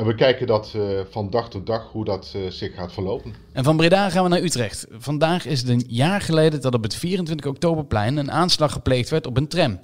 en 0.00 0.06
we 0.06 0.14
kijken 0.14 0.46
dat 0.46 0.72
uh, 0.76 1.00
van 1.10 1.30
dag 1.30 1.50
tot 1.50 1.66
dag 1.66 1.90
hoe 1.92 2.04
dat 2.04 2.32
uh, 2.36 2.50
zich 2.50 2.74
gaat 2.74 2.92
verlopen. 2.92 3.34
En 3.52 3.64
van 3.64 3.76
Breda 3.76 4.10
gaan 4.10 4.22
we 4.22 4.28
naar 4.28 4.42
Utrecht. 4.42 4.86
Vandaag 4.90 5.46
is 5.46 5.60
het 5.60 5.68
een 5.68 5.84
jaar 5.86 6.20
geleden 6.20 6.60
dat 6.60 6.74
op 6.74 6.82
het 6.82 6.94
24 6.94 7.46
oktoberplein 7.46 8.16
een 8.16 8.30
aanslag 8.30 8.72
gepleegd 8.72 9.10
werd 9.10 9.26
op 9.26 9.36
een 9.36 9.48
tram. 9.48 9.80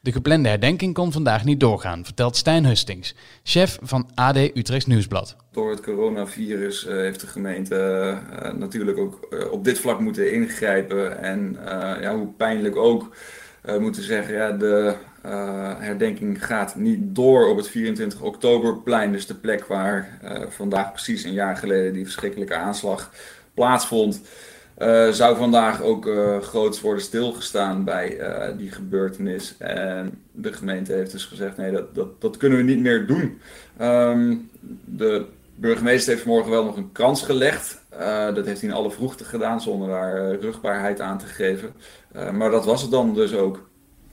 De 0.00 0.12
geplande 0.12 0.48
herdenking 0.48 0.94
kon 0.94 1.12
vandaag 1.12 1.44
niet 1.44 1.60
doorgaan, 1.60 2.04
vertelt 2.04 2.36
Stijn 2.36 2.64
Hustings, 2.64 3.14
chef 3.42 3.78
van 3.82 4.10
AD 4.14 4.36
Utrecht 4.36 4.86
Nieuwsblad. 4.86 5.36
Door 5.52 5.70
het 5.70 5.80
coronavirus 5.80 6.86
uh, 6.86 6.92
heeft 6.92 7.20
de 7.20 7.26
gemeente 7.26 7.74
uh, 8.42 8.52
natuurlijk 8.52 8.98
ook 8.98 9.26
uh, 9.30 9.52
op 9.52 9.64
dit 9.64 9.78
vlak 9.78 10.00
moeten 10.00 10.32
ingrijpen. 10.32 11.22
En 11.22 11.56
ja, 12.00 12.16
hoe 12.16 12.32
pijnlijk 12.36 12.76
ook 12.76 13.16
moeten 13.78 14.02
zeggen, 14.02 14.34
ja, 14.34 14.52
de 14.52 14.94
herdenking 15.78 16.46
gaat 16.46 16.74
niet 16.74 16.98
door 17.02 17.48
op 17.48 17.56
het 17.56 17.68
24 17.68 18.20
oktoberplein. 18.20 19.12
Dus 19.12 19.26
de 19.26 19.34
plek 19.34 19.66
waar 19.66 20.18
vandaag 20.48 20.92
precies 20.92 21.24
een 21.24 21.32
jaar 21.32 21.56
geleden 21.56 21.92
die 21.92 22.04
verschrikkelijke 22.04 22.54
aanslag 22.54 23.10
plaatsvond. 23.54 24.20
Uh, 24.78 25.08
zou 25.08 25.36
vandaag 25.36 25.82
ook 25.82 26.06
uh, 26.06 26.38
groots 26.38 26.80
worden 26.80 27.02
stilgestaan 27.02 27.84
bij 27.84 28.18
die 28.56 28.70
gebeurtenis. 28.70 29.54
En 29.58 30.22
de 30.32 30.52
gemeente 30.52 30.92
heeft 30.92 31.12
dus 31.12 31.24
gezegd: 31.24 31.56
nee, 31.56 31.72
dat, 31.72 31.94
dat, 31.94 32.20
dat 32.20 32.36
kunnen 32.36 32.58
we 32.58 32.64
niet 32.64 32.80
meer 32.80 33.06
doen. 33.06 33.40
Um, 33.80 34.50
de 34.84 35.24
burgemeester 35.54 36.12
heeft 36.12 36.24
vanmorgen 36.24 36.50
wel 36.50 36.64
nog 36.64 36.76
een 36.76 36.92
krans 36.92 37.22
gelegd. 37.22 37.80
dat 38.34 38.46
heeft 38.46 38.60
hij 38.60 38.70
in 38.70 38.76
alle 38.76 38.90
vroegte 38.90 39.24
gedaan 39.24 39.60
zonder 39.60 39.88
daar 39.88 40.34
rugbaarheid 40.34 41.00
aan 41.00 41.18
te 41.18 41.26
geven. 41.26 41.72
maar 42.32 42.50
dat 42.50 42.64
was 42.64 42.82
het 42.82 42.90
dan 42.90 43.14
dus 43.14 43.34
ook. 43.34 43.68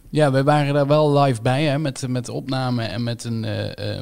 Ja, 0.09 0.31
wij 0.31 0.43
waren 0.43 0.73
daar 0.73 0.87
wel 0.87 1.19
live 1.19 1.41
bij 1.41 1.63
hè, 1.63 1.79
met, 1.79 2.07
met 2.07 2.29
opname 2.29 2.83
en 2.83 3.03
met 3.03 3.23
een 3.23 3.45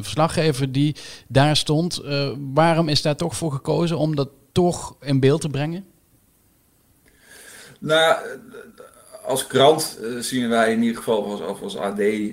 verslaggever 0.03 0.71
die 0.71 0.95
daar 1.27 1.55
stond. 1.55 2.01
waarom 2.53 2.89
is 2.89 3.01
daar 3.01 3.15
toch 3.15 3.35
voor 3.35 3.51
gekozen 3.51 3.97
om 3.97 4.15
dat 4.15 4.29
toch 4.51 4.95
in 5.01 5.19
beeld 5.19 5.41
te 5.41 5.49
brengen? 5.49 5.85
Nou, 7.79 8.15
als 9.25 9.47
krant 9.47 9.99
zien 10.19 10.49
wij 10.49 10.71
in 10.71 10.81
ieder 10.81 10.97
geval, 10.97 11.41
als, 11.41 11.61
als 11.61 11.77
AD, 11.77 11.99
eh, 11.99 12.27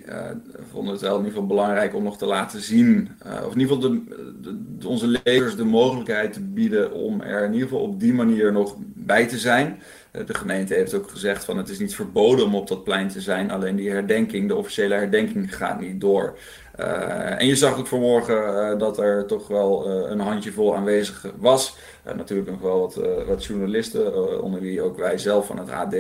vonden 0.71 0.93
het 0.93 1.03
wel 1.03 1.13
in 1.13 1.19
ieder 1.19 1.33
geval 1.33 1.47
belangrijk 1.47 1.95
om 1.95 2.03
nog 2.03 2.19
te 2.19 2.27
laten 2.27 2.61
zien, 2.61 3.11
of 3.47 3.53
in 3.55 3.61
ieder 3.61 3.77
geval 3.77 3.81
de, 3.81 4.87
onze 4.87 5.21
lezers 5.23 5.57
de 5.57 5.65
mogelijkheid 5.65 6.33
te 6.33 6.41
bieden 6.41 6.93
om 6.93 7.21
er 7.21 7.45
in 7.45 7.53
ieder 7.53 7.69
geval 7.69 7.83
op 7.83 8.01
die 8.01 8.15
manier 8.15 8.53
nog 8.53 8.75
bij 8.79 9.27
te 9.27 9.39
zijn. 9.39 9.83
De 10.13 10.35
gemeente 10.35 10.75
heeft 10.75 10.95
ook 10.95 11.11
gezegd 11.11 11.45
van 11.45 11.57
het 11.57 11.69
is 11.69 11.79
niet 11.79 11.95
verboden 11.95 12.45
om 12.45 12.55
op 12.55 12.69
dat 12.69 12.85
plein 12.85 13.09
te 13.09 13.21
zijn, 13.21 13.51
alleen 13.51 13.77
die 13.77 13.91
herdenking, 13.91 14.49
de 14.49 14.57
officiële 14.57 14.95
herdenking 14.95 15.57
gaat 15.57 15.81
niet 15.81 16.01
door. 16.01 16.39
Uh, 16.81 17.41
en 17.41 17.47
je 17.47 17.57
zag 17.57 17.79
ook 17.79 17.87
vanmorgen 17.87 18.37
uh, 18.37 18.79
dat 18.79 18.99
er 18.99 19.27
toch 19.27 19.49
wel 19.49 19.89
uh, 19.89 20.11
een 20.11 20.21
handjevol 20.21 20.77
aanwezig 20.77 21.27
was. 21.37 21.77
natuurlijk 22.17 22.51
nog 22.51 22.61
wel 22.61 22.81
wat, 22.81 23.01
wat 23.27 23.45
journalisten, 23.45 24.43
onder 24.43 24.61
wie 24.61 24.83
ook 24.83 24.97
wij 24.97 25.19
zelf 25.19 25.47
van 25.47 25.59
het 25.59 25.71
AD. 25.71 25.97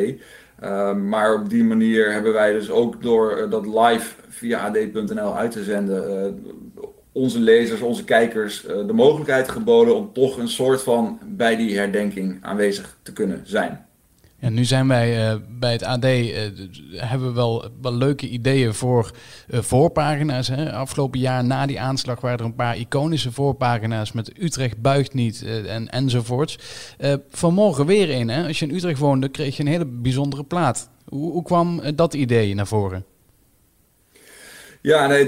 maar 0.96 1.34
op 1.34 1.48
die 1.48 1.64
manier 1.64 2.12
hebben 2.12 2.32
wij 2.32 2.52
dus 2.52 2.70
ook 2.70 3.02
door 3.02 3.46
dat 3.50 3.66
live 3.66 4.14
via 4.28 4.66
ad.nl 4.66 5.36
uit 5.36 5.50
te 5.50 5.62
zenden, 5.62 6.44
onze 7.12 7.38
lezers, 7.38 7.80
onze 7.80 8.04
kijkers 8.04 8.60
de 8.86 8.92
mogelijkheid 8.92 9.48
geboden 9.48 9.96
om 9.96 10.12
toch 10.12 10.36
een 10.38 10.48
soort 10.48 10.82
van 10.82 11.18
bij 11.24 11.56
die 11.56 11.78
herdenking 11.78 12.38
aanwezig 12.40 12.98
te 13.02 13.12
kunnen 13.12 13.40
zijn. 13.44 13.86
En 14.42 14.54
nu 14.54 14.64
zijn 14.64 14.88
wij 14.88 15.32
uh, 15.32 15.38
bij 15.48 15.72
het 15.72 15.82
AD, 15.82 16.04
uh, 16.04 16.38
hebben 16.94 17.28
we 17.28 17.34
wel, 17.34 17.64
wel 17.82 17.94
leuke 17.94 18.28
ideeën 18.28 18.74
voor 18.74 19.10
uh, 19.50 19.60
voorpagina's. 19.60 20.48
Hè? 20.48 20.72
Afgelopen 20.72 21.20
jaar 21.20 21.44
na 21.44 21.66
die 21.66 21.80
aanslag 21.80 22.20
waren 22.20 22.38
er 22.38 22.44
een 22.44 22.54
paar 22.54 22.76
iconische 22.76 23.32
voorpagina's 23.32 24.12
met 24.12 24.32
Utrecht 24.38 24.80
buigt 24.80 25.14
niet 25.14 25.44
en, 25.66 25.88
enzovoorts. 25.88 26.58
vanmorgen 27.30 27.86
weer 27.86 28.10
een. 28.10 28.28
Hè? 28.28 28.46
Als 28.46 28.58
je 28.58 28.66
in 28.66 28.74
Utrecht 28.74 28.98
woonde, 28.98 29.28
kreeg 29.28 29.56
je 29.56 29.62
een 29.62 29.68
hele 29.68 29.86
bijzondere 29.86 30.44
plaat. 30.44 30.88
Hoe, 31.08 31.32
hoe 31.32 31.42
kwam 31.42 31.80
dat 31.94 32.14
idee 32.14 32.54
naar 32.54 32.66
voren? 32.66 33.04
Ja, 34.80 35.06
nee, 35.06 35.24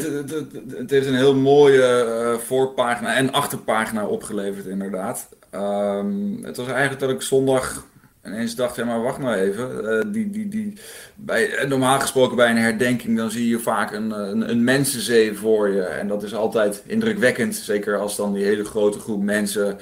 het, 0.77 0.91
heeft 0.91 1.07
een 1.07 1.17
heel 1.17 1.37
mooie 1.37 2.39
voorpagina 2.45 3.15
en 3.15 3.33
achterpagina 3.33 4.07
opgeleverd, 4.07 4.67
inderdaad. 4.67 5.29
Um, 5.53 6.39
het 6.45 6.57
was 6.57 6.67
eigenlijk 6.67 7.01
dat 7.01 7.11
ik 7.11 7.23
zondag 7.23 7.93
en 8.25 8.33
eens 8.33 8.55
dacht 8.55 8.79
ik, 8.79 8.85
maar 8.85 9.03
wacht 9.03 9.19
maar 9.19 9.39
even. 9.39 9.85
Uh, 9.85 10.13
die, 10.13 10.31
die, 10.31 10.49
die, 10.49 10.73
bij, 11.15 11.57
eh, 11.57 11.69
normaal 11.69 12.01
gesproken 12.01 12.37
bij 12.37 12.51
een 12.51 12.57
herdenking 12.57 13.17
dan 13.17 13.31
zie 13.31 13.49
je 13.49 13.59
vaak 13.59 13.93
een, 13.93 14.13
eh, 14.13 14.29
een, 14.29 14.51
een, 14.51 14.65
mensenzee 14.65 15.35
voor 15.35 15.69
je. 15.69 15.83
En 15.83 16.09
dat 16.09 16.23
is 16.23 16.35
altijd 16.35 16.83
indrukwekkend. 16.87 17.55
Zeker 17.55 17.99
als 17.99 18.17
dan 18.17 18.33
die 18.33 18.45
hele 18.45 18.65
grote 18.65 18.99
groep 18.99 19.23
mensen 19.23 19.79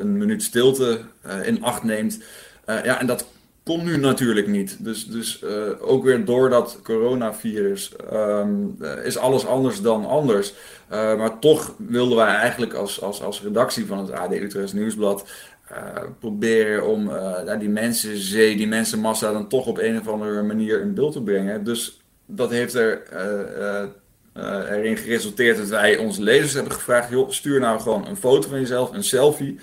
een 0.00 0.16
minuut 0.18 0.42
stilte 0.42 1.00
in 1.42 1.62
acht 1.62 1.82
neemt. 1.82 2.22
ja, 2.66 3.00
en 3.00 3.06
dat 3.06 3.26
komt 3.64 3.84
nu 3.84 3.96
natuurlijk 3.96 4.46
niet. 4.46 4.84
Dus, 4.84 5.06
dus 5.06 5.44
ook 5.80 6.04
weer 6.04 6.24
door 6.24 6.50
dat 6.50 6.80
coronavirus 6.82 7.92
um, 8.12 8.76
is 9.04 9.18
alles 9.18 9.46
anders 9.46 9.82
dan 9.82 10.06
anders. 10.06 10.54
maar 10.88 11.38
toch 11.38 11.74
wilden 11.78 12.16
wij 12.16 12.34
eigenlijk 12.34 12.74
als, 12.74 13.02
als, 13.02 13.22
als 13.22 13.42
redactie 13.42 13.86
van 13.86 13.98
het 13.98 14.10
AD 14.10 14.32
Utrecht 14.32 14.72
Nieuwsblad 14.72 15.24
uh, 15.72 16.02
proberen 16.18 16.86
om 16.86 17.08
uh, 17.08 17.58
die 17.58 17.68
mensenzee, 17.68 18.56
die 18.56 18.66
mensenmassa 18.66 19.32
dan 19.32 19.48
toch 19.48 19.66
op 19.66 19.78
een 19.78 20.00
of 20.00 20.08
andere 20.08 20.42
manier 20.42 20.80
in 20.80 20.94
beeld 20.94 21.12
te 21.12 21.22
brengen. 21.22 21.64
Dus 21.64 22.00
dat 22.26 22.50
heeft 22.50 22.74
er, 22.74 23.02
uh, 23.12 24.70
erin 24.70 24.96
geresulteerd 24.96 25.56
dat 25.56 25.68
wij 25.68 25.96
onze 25.96 26.22
lezers 26.22 26.52
hebben 26.52 26.72
gevraagd: 26.72 27.10
joh, 27.10 27.30
stuur 27.30 27.60
nou 27.60 27.80
gewoon 27.80 28.06
een 28.06 28.16
foto 28.16 28.48
van 28.48 28.60
jezelf, 28.60 28.92
een 28.92 29.04
selfie. 29.04 29.58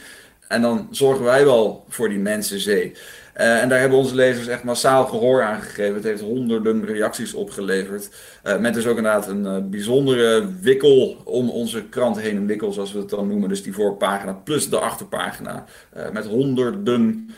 En 0.47 0.61
dan 0.61 0.87
zorgen 0.91 1.23
wij 1.23 1.45
wel 1.45 1.85
voor 1.89 2.09
die 2.09 2.19
mensenzee. 2.19 2.93
Uh, 3.37 3.61
en 3.61 3.69
daar 3.69 3.79
hebben 3.79 3.97
onze 3.97 4.15
lezers 4.15 4.47
echt 4.47 4.63
massaal 4.63 5.05
gehoor 5.05 5.43
aan 5.43 5.61
gegeven. 5.61 5.93
Het 5.93 6.03
heeft 6.03 6.21
honderden 6.21 6.85
reacties 6.85 7.33
opgeleverd. 7.33 8.09
Uh, 8.43 8.57
met 8.57 8.73
dus 8.73 8.85
ook 8.85 8.97
inderdaad 8.97 9.27
een 9.27 9.45
uh, 9.45 9.57
bijzondere 9.69 10.49
wikkel 10.61 11.17
om 11.23 11.49
onze 11.49 11.83
krant 11.83 12.19
heen. 12.19 12.35
Een 12.35 12.47
wikkel 12.47 12.71
zoals 12.71 12.93
we 12.93 12.99
het 12.99 13.09
dan 13.09 13.27
noemen. 13.27 13.49
Dus 13.49 13.63
die 13.63 13.73
voorpagina 13.73 14.33
plus 14.33 14.69
de 14.69 14.79
achterpagina. 14.79 15.65
met 16.11 16.25
honderden 16.25 17.29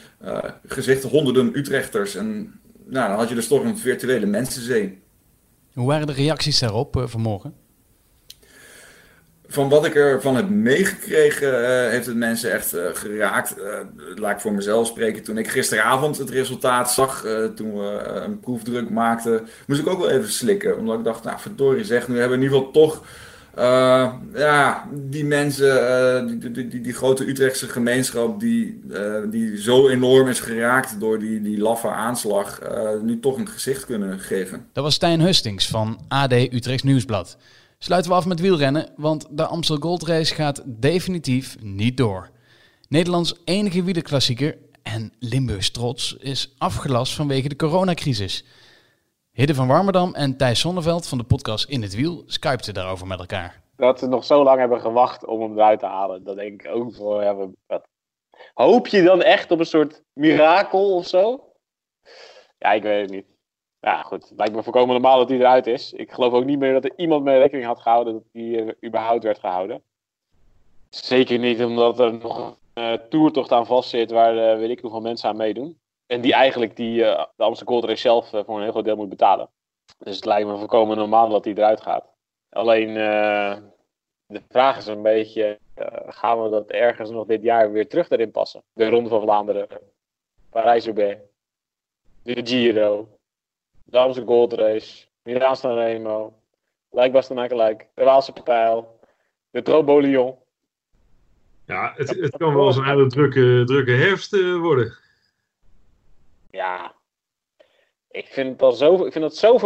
gezichten, 0.67 1.09
honderden 1.09 1.57
Utrechters. 1.57 2.15
En 2.15 2.59
nou, 2.85 3.09
dan 3.09 3.17
had 3.17 3.29
je 3.29 3.35
dus 3.35 3.47
toch 3.47 3.63
een 3.63 3.77
virtuele 3.77 4.25
mensenzee. 4.25 5.01
Hoe 5.73 5.87
waren 5.87 6.07
de 6.07 6.13
reacties 6.13 6.59
daarop 6.59 7.03
vanmorgen? 7.05 7.53
Van 9.55 9.69
wat 9.69 9.85
ik 9.85 9.95
ervan 9.95 10.35
heb 10.35 10.49
meegekregen, 10.49 11.47
uh, 11.47 11.89
heeft 11.89 12.05
het 12.05 12.15
mensen 12.15 12.51
echt 12.51 12.75
uh, 12.75 12.81
geraakt. 12.93 13.55
Uh, 13.57 13.63
laat 14.15 14.31
ik 14.31 14.39
voor 14.39 14.53
mezelf 14.53 14.87
spreken. 14.87 15.23
Toen 15.23 15.37
ik 15.37 15.47
gisteravond 15.47 16.17
het 16.17 16.29
resultaat 16.29 16.91
zag, 16.91 17.25
toen 17.55 17.77
we 17.77 18.01
een 18.25 18.39
proefdruk 18.39 18.89
maakten, 18.89 19.47
moest 19.67 19.79
ik 19.79 19.87
ook 19.87 19.99
wel 19.99 20.09
even 20.09 20.31
slikken. 20.31 20.77
Omdat 20.77 20.97
ik 20.97 21.03
dacht, 21.03 21.23
nou 21.23 21.39
verdorie 21.39 21.83
zeg, 21.83 22.07
nu 22.07 22.19
hebben 22.19 22.39
we 22.39 22.45
in 22.45 22.51
ieder 22.51 22.57
geval 22.57 22.71
toch 22.71 23.03
ja, 24.33 24.87
die 24.93 25.25
mensen, 25.25 26.27
die, 26.27 26.51
die, 26.51 26.67
die, 26.67 26.81
die, 26.81 26.93
grote 26.93 27.27
Utrechtse 27.27 27.67
gemeenschap, 27.67 28.39
die, 28.39 28.81
die 29.29 29.61
zo 29.61 29.87
enorm 29.87 30.27
is 30.27 30.39
geraakt 30.39 30.99
door 30.99 31.19
die, 31.19 31.41
die 31.41 31.57
laffe 31.57 31.89
aanslag, 31.89 32.61
nu 33.03 33.19
toch 33.19 33.37
een 33.37 33.47
gezicht 33.47 33.85
kunnen 33.85 34.19
geven. 34.19 34.65
Dat 34.73 34.83
was 34.83 34.93
Stijn 34.93 35.21
Hustings 35.21 35.67
van 35.67 35.99
AD 36.07 36.31
Utrechts 36.31 36.83
Nieuwsblad. 36.83 37.37
Sluiten 37.77 38.11
we 38.11 38.17
af 38.17 38.25
met 38.25 38.39
wielrennen, 38.39 38.93
want 38.95 39.37
de 39.37 39.45
Amstel 39.45 39.77
Gold 39.77 40.03
Race 40.03 40.35
gaat 40.35 40.63
definitief 40.65 41.57
niet 41.61 41.97
door. 41.97 42.29
Nederlands 42.89 43.41
enige 43.45 43.83
wielerklassieker 43.83 44.57
en 44.83 45.13
Limburgs 45.19 45.71
trots 45.71 46.17
is 46.17 46.55
afgelast 46.57 47.15
vanwege 47.15 47.49
de 47.49 47.55
coronacrisis. 47.55 48.45
Hidde 49.31 49.53
van 49.55 49.67
Warmerdam 49.67 50.13
en 50.13 50.37
Thijs 50.37 50.59
Sonneveld 50.59 51.07
van 51.07 51.17
de 51.17 51.23
podcast 51.23 51.69
In 51.69 51.81
het 51.81 51.95
Wiel 51.95 52.23
skypten 52.25 52.73
daarover 52.73 53.07
met 53.07 53.19
elkaar. 53.19 53.61
Dat 53.75 53.99
ze 53.99 54.07
nog 54.07 54.25
zo 54.25 54.43
lang 54.43 54.59
hebben 54.59 54.81
gewacht 54.81 55.25
om 55.25 55.41
hem 55.41 55.53
eruit 55.53 55.79
te 55.79 55.85
halen, 55.85 56.23
dat 56.23 56.35
denk 56.35 56.61
ik 56.61 56.71
ook 56.71 56.93
voor. 56.93 57.53
Wat. 57.67 57.87
Hoop 58.53 58.87
je 58.87 59.03
dan 59.03 59.21
echt 59.21 59.51
op 59.51 59.59
een 59.59 59.65
soort 59.65 60.03
mirakel 60.13 60.95
of 60.95 61.07
zo? 61.07 61.43
Ja, 62.57 62.71
ik 62.71 62.83
weet 62.83 63.01
het 63.01 63.09
niet 63.11 63.34
ja, 63.85 64.01
goed. 64.01 64.31
Lijkt 64.35 64.55
me 64.55 64.63
voorkomen 64.63 64.93
normaal 64.93 65.17
dat 65.17 65.29
hij 65.29 65.37
eruit 65.37 65.67
is. 65.67 65.93
Ik 65.93 66.11
geloof 66.11 66.33
ook 66.33 66.45
niet 66.45 66.59
meer 66.59 66.73
dat 66.73 66.83
er 66.83 66.93
iemand 66.95 67.23
mee 67.23 67.37
rekening 67.37 67.67
had 67.67 67.79
gehouden 67.79 68.13
dat 68.13 68.23
hij 68.31 68.43
uh, 68.43 68.71
überhaupt 68.83 69.23
werd 69.23 69.39
gehouden. 69.39 69.81
Zeker 70.89 71.39
niet 71.39 71.63
omdat 71.63 71.99
er 71.99 72.13
nog 72.13 72.57
een 72.73 72.83
uh, 72.83 72.97
toertocht 73.09 73.51
aan 73.51 73.65
vastzit 73.65 74.11
waar 74.11 74.35
uh, 74.35 74.59
weet 74.59 74.69
ik 74.69 74.79
hoeveel 74.79 75.01
mensen 75.01 75.29
aan 75.29 75.37
meedoen. 75.37 75.79
En 76.05 76.21
die 76.21 76.33
eigenlijk 76.33 76.75
die, 76.75 76.97
de 76.97 77.27
Amsterdam 77.37 77.73
Gold 77.73 77.85
Race 77.89 78.01
zelf 78.01 78.29
voor 78.29 78.55
een 78.55 78.61
heel 78.61 78.71
groot 78.71 78.85
deel 78.85 78.95
moet 78.95 79.09
betalen. 79.09 79.49
Dus 79.97 80.15
het 80.15 80.25
lijkt 80.25 80.47
me 80.47 80.57
voorkomen 80.57 80.97
normaal 80.97 81.29
dat 81.29 81.45
hij 81.45 81.53
eruit 81.53 81.81
gaat. 81.81 82.05
Alleen 82.49 82.93
de 84.25 84.41
vraag 84.49 84.77
is 84.77 84.87
een 84.87 85.01
beetje, 85.01 85.59
gaan 86.07 86.43
we 86.43 86.49
dat 86.49 86.69
ergens 86.69 87.09
nog 87.09 87.25
dit 87.25 87.41
jaar 87.43 87.71
weer 87.71 87.87
terug 87.87 88.09
erin 88.09 88.31
passen? 88.31 88.63
De 88.73 88.89
Ronde 88.89 89.09
van 89.09 89.21
Vlaanderen, 89.21 89.67
Parijs-Roubaix, 90.49 91.21
de 92.23 92.41
Giro, 92.43 93.07
Amsterdam 93.91 94.35
Gold 94.35 94.53
Race, 94.53 95.05
Milaan 95.23 95.55
San 95.55 95.75
Remo, 95.75 96.33
Lijkbasten 96.91 97.35
gelijk, 97.47 97.87
de 97.93 98.03
Waalse 98.03 98.33
Pijl, 98.43 98.99
de 99.49 99.61
Trobo 99.61 99.99
Lyon. 99.99 100.35
Ja, 101.65 101.93
het, 101.95 102.09
het 102.09 102.37
kan 102.37 102.55
wel 102.55 102.67
eens 102.67 102.77
een 102.77 102.85
hele 102.85 103.07
drukke, 103.07 103.63
drukke 103.65 103.91
herfst 103.91 104.33
uh, 104.33 104.59
worden. 104.59 104.97
Ja, 106.51 106.95
ik 108.11 108.27
vind 108.27 108.51
het 108.51 108.61
al 108.61 108.71
zo, 108.71 109.05
ik 109.05 109.11
vind 109.11 109.23
het 109.23 109.35
zo 109.35 109.57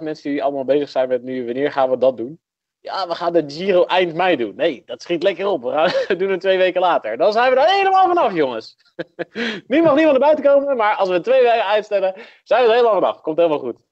mensen 0.00 0.30
die 0.30 0.42
allemaal 0.42 0.64
bezig 0.64 0.88
zijn 0.88 1.08
met 1.08 1.22
nu, 1.22 1.44
wanneer 1.44 1.72
gaan 1.72 1.90
we 1.90 1.98
dat 1.98 2.16
doen? 2.16 2.40
Ja, 2.80 3.08
we 3.08 3.14
gaan 3.14 3.32
de 3.32 3.44
Giro 3.46 3.84
eind 3.84 4.14
mei 4.14 4.36
doen. 4.36 4.54
Nee, 4.56 4.82
dat 4.86 5.02
schiet 5.02 5.22
lekker 5.22 5.46
op. 5.46 5.62
We, 5.62 5.70
gaan, 5.70 6.18
doen 6.18 6.30
het 6.30 6.40
twee 6.40 6.58
weken 6.58 6.80
later. 6.80 7.16
Dan 7.16 7.32
zijn 7.32 7.52
we 7.52 7.60
er 7.60 7.74
helemaal 7.74 8.06
vanaf, 8.06 8.32
jongens. 8.32 8.76
nu 9.66 9.82
mag 9.82 9.94
niemand 9.94 10.18
naar 10.18 10.34
buiten 10.34 10.44
komen, 10.44 10.76
maar 10.76 10.94
als 10.94 11.08
we 11.08 11.20
twee 11.20 11.42
weken 11.42 11.66
uitstellen, 11.66 12.14
zijn 12.42 12.62
we 12.62 12.68
er 12.68 12.74
helemaal 12.74 13.00
vanaf. 13.00 13.20
Komt 13.20 13.36
helemaal 13.36 13.58
goed. 13.58 13.86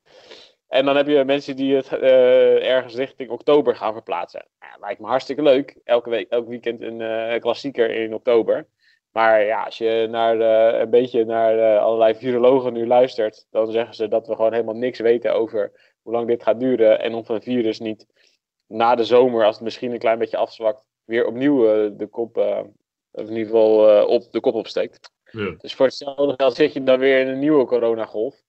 En 0.68 0.84
dan 0.84 0.96
heb 0.96 1.06
je 1.06 1.24
mensen 1.24 1.56
die 1.56 1.74
het 1.74 1.92
uh, 1.92 2.68
ergens 2.70 2.94
richting 2.94 3.30
oktober 3.30 3.76
gaan 3.76 3.92
verplaatsen. 3.92 4.46
Ja, 4.60 4.76
lijkt 4.80 5.00
me 5.00 5.06
hartstikke 5.06 5.42
leuk. 5.42 5.80
Elke 5.84 6.10
week, 6.10 6.28
elk 6.30 6.48
weekend 6.48 6.80
een 6.80 7.00
uh, 7.00 7.40
klassieker 7.40 7.90
in 7.90 8.14
oktober. 8.14 8.68
Maar 9.12 9.44
ja, 9.44 9.62
als 9.62 9.78
je 9.78 10.06
naar 10.10 10.40
een 10.80 10.90
beetje 10.90 11.24
naar 11.24 11.56
de, 11.56 11.78
allerlei 11.78 12.14
virologen 12.14 12.72
nu 12.72 12.86
luistert, 12.86 13.46
dan 13.50 13.70
zeggen 13.70 13.94
ze 13.94 14.08
dat 14.08 14.26
we 14.26 14.34
gewoon 14.34 14.52
helemaal 14.52 14.74
niks 14.74 14.98
weten 14.98 15.34
over 15.34 15.72
hoe 16.02 16.12
lang 16.12 16.26
dit 16.26 16.42
gaat 16.42 16.60
duren. 16.60 17.00
En 17.00 17.14
of 17.14 17.28
een 17.28 17.42
virus 17.42 17.78
niet 17.78 18.06
na 18.66 18.94
de 18.94 19.04
zomer, 19.04 19.44
als 19.44 19.54
het 19.54 19.64
misschien 19.64 19.92
een 19.92 19.98
klein 19.98 20.18
beetje 20.18 20.36
afzwakt, 20.36 20.86
weer 21.04 21.26
opnieuw 21.26 21.84
uh, 21.84 21.90
de 21.96 22.06
kop, 22.06 22.36
in 23.12 23.28
ieder 23.28 23.44
geval 23.44 24.06
op 24.06 24.32
de 24.32 24.40
kop 24.40 24.54
opsteekt. 24.54 25.10
Ja. 25.30 25.54
Dus 25.58 25.74
voor 25.74 25.86
hetzelfde 25.86 26.34
geld 26.36 26.54
zit 26.54 26.72
je 26.72 26.82
dan 26.82 26.98
weer 26.98 27.20
in 27.20 27.28
een 27.28 27.38
nieuwe 27.38 27.64
coronagolf. 27.64 28.42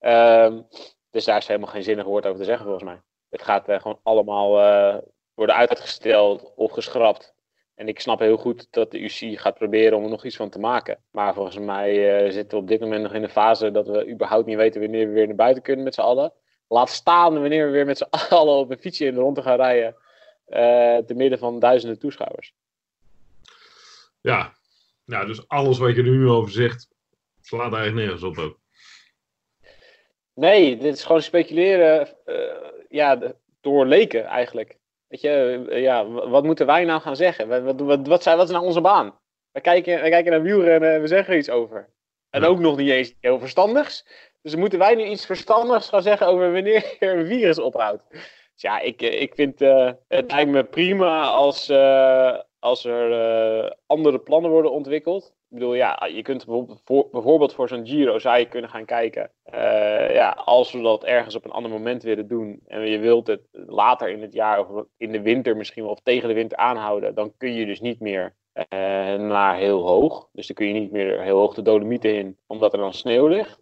Um, 0.00 0.66
dus 1.10 1.24
daar 1.24 1.36
is 1.36 1.46
helemaal 1.46 1.68
geen 1.68 1.82
zinnig 1.82 2.04
woord 2.04 2.26
over 2.26 2.38
te 2.38 2.44
zeggen, 2.44 2.64
volgens 2.64 2.84
mij. 2.84 3.00
Het 3.28 3.42
gaat 3.42 3.68
uh, 3.68 3.80
gewoon 3.80 4.00
allemaal 4.02 4.60
uh, 4.60 4.96
worden 5.34 5.56
uitgesteld 5.56 6.52
of 6.56 6.72
geschrapt. 6.72 7.34
En 7.74 7.88
ik 7.88 8.00
snap 8.00 8.18
heel 8.18 8.36
goed 8.36 8.66
dat 8.70 8.90
de 8.90 9.02
UC 9.02 9.40
gaat 9.40 9.54
proberen 9.54 9.98
om 9.98 10.04
er 10.04 10.10
nog 10.10 10.24
iets 10.24 10.36
van 10.36 10.50
te 10.50 10.58
maken. 10.58 11.04
Maar 11.10 11.34
volgens 11.34 11.58
mij 11.58 12.24
uh, 12.24 12.30
zitten 12.30 12.58
we 12.58 12.62
op 12.62 12.68
dit 12.68 12.80
moment 12.80 13.02
nog 13.02 13.14
in 13.14 13.22
de 13.22 13.28
fase 13.28 13.70
dat 13.70 13.86
we 13.86 14.10
überhaupt 14.10 14.46
niet 14.46 14.56
weten 14.56 14.80
wanneer 14.80 15.06
we 15.06 15.12
weer 15.12 15.26
naar 15.26 15.36
buiten 15.36 15.62
kunnen 15.62 15.84
met 15.84 15.94
z'n 15.94 16.00
allen. 16.00 16.32
Laat 16.72 16.90
staan 16.90 17.40
wanneer 17.40 17.66
we 17.66 17.72
weer 17.72 17.86
met 17.86 17.98
z'n 17.98 18.08
allen 18.36 18.54
op 18.54 18.70
een 18.70 18.78
fietsje 18.78 19.04
in 19.04 19.14
de 19.14 19.20
rond 19.20 19.42
gaan 19.42 19.56
rijden. 19.56 19.96
te 21.06 21.14
midden 21.14 21.38
van 21.38 21.58
duizenden 21.58 21.98
toeschouwers. 21.98 22.54
Ja, 24.20 24.52
nou, 25.04 25.26
dus 25.26 25.48
alles 25.48 25.78
wat 25.78 25.94
je 25.94 26.02
er 26.02 26.08
nu 26.08 26.28
over 26.28 26.52
zegt, 26.52 26.88
slaat 27.40 27.72
eigenlijk 27.72 27.94
nergens 27.94 28.22
op 28.22 28.38
ook. 28.38 28.58
Nee, 30.34 30.76
dit 30.76 30.94
is 30.94 31.04
gewoon 31.04 31.22
speculeren 31.22 32.08
uh, 32.26 32.36
ja, 32.88 33.34
door 33.60 33.86
leken 33.86 34.24
eigenlijk. 34.24 34.78
Weet 35.08 35.20
je, 35.20 35.64
uh, 35.68 35.82
ja, 35.82 36.06
wat 36.08 36.44
moeten 36.44 36.66
wij 36.66 36.84
nou 36.84 37.00
gaan 37.00 37.16
zeggen? 37.16 37.64
Wat, 37.64 37.80
wat, 37.80 38.06
wat, 38.06 38.22
zijn, 38.22 38.36
wat 38.36 38.46
is 38.46 38.52
nou 38.52 38.64
onze 38.64 38.80
baan? 38.80 39.18
We 39.50 39.60
kijken, 39.60 40.02
we 40.02 40.08
kijken 40.08 40.32
naar 40.32 40.42
wielrennen 40.42 40.94
en 40.94 41.00
we 41.00 41.06
zeggen 41.06 41.32
er 41.32 41.38
iets 41.38 41.50
over. 41.50 41.88
En 42.30 42.44
ook 42.44 42.58
nog 42.58 42.76
niet 42.76 42.90
eens 42.90 43.14
heel 43.20 43.38
verstandigs. 43.38 44.06
Dus 44.42 44.56
moeten 44.56 44.78
wij 44.78 44.94
nu 44.94 45.04
iets 45.04 45.26
verstandigs 45.26 45.88
gaan 45.88 46.02
zeggen 46.02 46.26
over 46.26 46.52
wanneer 46.52 46.96
er 46.98 47.18
een 47.18 47.26
virus 47.26 47.58
ophoudt? 47.58 48.06
Dus 48.10 48.62
ja, 48.62 48.80
ik, 48.80 49.02
ik 49.02 49.34
vind 49.34 49.62
uh, 49.62 49.90
het 50.08 50.30
lijkt 50.30 50.50
me 50.50 50.64
prima 50.64 51.24
als, 51.24 51.70
als 52.58 52.84
er 52.84 53.76
andere 53.86 54.18
plannen 54.18 54.50
worden 54.50 54.72
ontwikkeld. 54.72 55.34
Ik 55.52 55.58
bedoel, 55.58 55.74
ja, 55.74 56.08
je 56.14 56.22
kunt 56.22 56.46
bijvoorbeeld 57.10 57.54
voor, 57.54 57.68
zo'n 57.68 57.86
Giro 57.86 58.18
zou 58.18 58.38
je 58.38 58.48
kunnen 58.48 58.70
gaan 58.70 58.84
kijken. 58.84 59.30
Ja, 60.12 60.30
als 60.30 60.72
we 60.72 60.82
dat 60.82 61.04
ergens 61.04 61.34
op 61.34 61.44
een 61.44 61.50
ander 61.50 61.70
moment 61.70 62.02
willen 62.02 62.28
doen 62.28 62.60
en 62.66 62.86
je 62.86 62.98
wilt 62.98 63.26
het 63.26 63.40
later 63.50 64.08
in 64.08 64.22
het 64.22 64.32
jaar 64.32 64.68
of 64.68 64.84
in 64.96 65.12
de 65.12 65.20
winter 65.20 65.56
misschien 65.56 65.82
wel 65.82 65.92
of 65.92 66.00
tegen 66.02 66.28
de 66.28 66.34
winter 66.34 66.58
aanhouden, 66.58 67.14
dan 67.14 67.32
kun 67.36 67.54
je 67.54 67.66
dus 67.66 67.80
niet 67.80 68.00
meer 68.00 68.34
naar 69.18 69.56
heel 69.56 69.86
hoog. 69.86 70.28
Dus 70.32 70.46
dan 70.46 70.56
kun 70.56 70.66
je 70.66 70.72
niet 70.72 70.92
meer 70.92 71.22
heel 71.22 71.38
hoog 71.38 71.54
de 71.54 71.62
Dolomieten 71.62 72.14
in, 72.14 72.38
omdat 72.46 72.72
er 72.72 72.78
dan 72.78 72.94
sneeuw 72.94 73.26
ligt. 73.26 73.61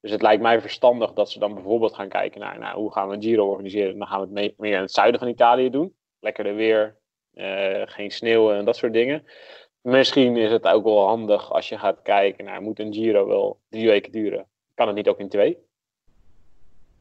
Dus 0.00 0.10
het 0.10 0.22
lijkt 0.22 0.42
mij 0.42 0.60
verstandig 0.60 1.12
dat 1.12 1.30
ze 1.30 1.38
dan 1.38 1.54
bijvoorbeeld 1.54 1.94
gaan 1.94 2.08
kijken 2.08 2.40
naar 2.40 2.58
nou, 2.58 2.78
hoe 2.78 2.92
gaan 2.92 3.08
we 3.08 3.14
een 3.14 3.22
Giro 3.22 3.50
organiseren. 3.50 3.98
Dan 3.98 4.06
gaan 4.06 4.20
we 4.20 4.40
het 4.40 4.58
meer 4.58 4.74
in 4.74 4.80
het 4.80 4.92
zuiden 4.92 5.20
van 5.20 5.28
Italië 5.28 5.70
doen. 5.70 5.94
Lekkerder 6.20 6.54
weer, 6.54 6.96
uh, 7.34 7.82
geen 7.84 8.10
sneeuw 8.10 8.52
en 8.52 8.64
dat 8.64 8.76
soort 8.76 8.92
dingen. 8.92 9.24
Misschien 9.80 10.36
is 10.36 10.50
het 10.50 10.66
ook 10.66 10.84
wel 10.84 11.06
handig 11.06 11.52
als 11.52 11.68
je 11.68 11.78
gaat 11.78 12.02
kijken 12.02 12.44
naar, 12.44 12.62
moet 12.62 12.78
een 12.78 12.94
Giro 12.94 13.26
wel 13.26 13.60
drie 13.68 13.86
weken 13.86 14.12
duren? 14.12 14.46
Kan 14.74 14.86
het 14.86 14.96
niet 14.96 15.08
ook 15.08 15.18
in 15.18 15.28
twee? 15.28 15.58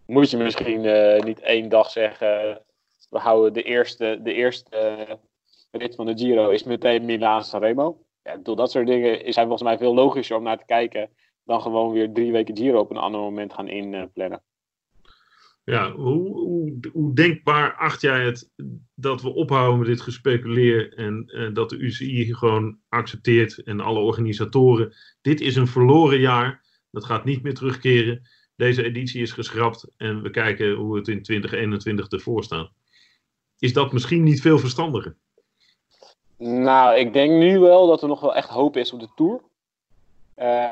Moet 0.06 0.30
je 0.30 0.38
misschien 0.38 0.84
uh, 0.84 1.20
niet 1.20 1.40
één 1.40 1.70
dag 1.70 1.90
zeggen, 1.90 2.62
we 3.10 3.18
houden 3.18 3.54
de 3.54 3.64
eerste, 3.64 4.20
de 4.22 4.34
eerste 4.34 5.20
rit 5.72 5.96
van 5.96 6.06
de 6.06 6.18
Giro 6.18 6.50
is 6.50 6.64
meteen 6.64 7.06
Milaan 7.06 7.44
Sanremo. 7.44 8.02
Ja, 8.24 8.38
dat 8.38 8.72
soort 8.72 8.88
dingen 8.88 9.34
zijn 9.34 9.48
volgens 9.48 9.70
mij 9.70 9.78
veel 9.78 9.94
logischer 9.94 10.38
om 10.38 10.44
naar 10.44 10.58
te 10.58 10.66
kijken 10.66 11.10
dan 11.50 11.62
gewoon 11.62 11.92
weer 11.92 12.14
drie 12.14 12.32
weken 12.32 12.58
Giro 12.58 12.80
op 12.80 12.90
een 12.90 12.98
ander 12.98 13.22
moment 13.22 13.54
gaan 13.54 13.68
inplannen. 13.68 14.42
Ja, 15.64 15.92
hoe, 15.92 16.28
hoe, 16.28 16.80
hoe, 16.94 17.14
denkbaar 17.14 17.76
acht 17.76 18.02
jij 18.02 18.26
het 18.26 18.50
dat 18.96 19.22
we 19.22 19.34
ophouden 19.34 19.80
met 19.80 19.88
dit 19.88 20.02
gespeculeer 20.02 20.94
en 20.94 21.24
uh, 21.28 21.54
dat 21.54 21.70
de 21.70 21.78
UCI 21.78 22.34
gewoon 22.34 22.78
accepteert 22.90 23.64
en 23.64 23.80
alle 23.80 24.00
organisatoren. 24.00 24.94
Dit 25.22 25.42
is 25.42 25.56
een 25.56 25.68
verloren 25.68 26.20
jaar, 26.20 26.66
dat 26.92 27.06
gaat 27.06 27.26
niet 27.26 27.44
meer 27.44 27.54
terugkeren. 27.54 28.22
Deze 28.56 28.84
editie 28.84 29.22
is 29.22 29.32
geschrapt 29.32 29.92
en 29.98 30.22
we 30.22 30.30
kijken 30.30 30.74
hoe 30.74 30.96
het 30.96 31.08
in 31.08 31.24
2021 31.24 32.08
ervoor 32.08 32.44
staat. 32.44 32.72
Is 33.60 33.74
dat 33.74 33.94
misschien 33.94 34.24
niet 34.24 34.42
veel 34.42 34.60
verstandiger? 34.60 35.18
Nou, 36.38 36.98
ik 36.98 37.14
denk 37.14 37.32
nu 37.32 37.60
wel 37.60 37.88
dat 37.88 38.02
er 38.02 38.08
nog 38.08 38.22
wel 38.22 38.36
echt 38.36 38.50
hoop 38.50 38.78
is 38.78 38.94
op 38.94 39.00
de 39.00 39.10
Tour. 39.16 39.49
Uh, 40.40 40.72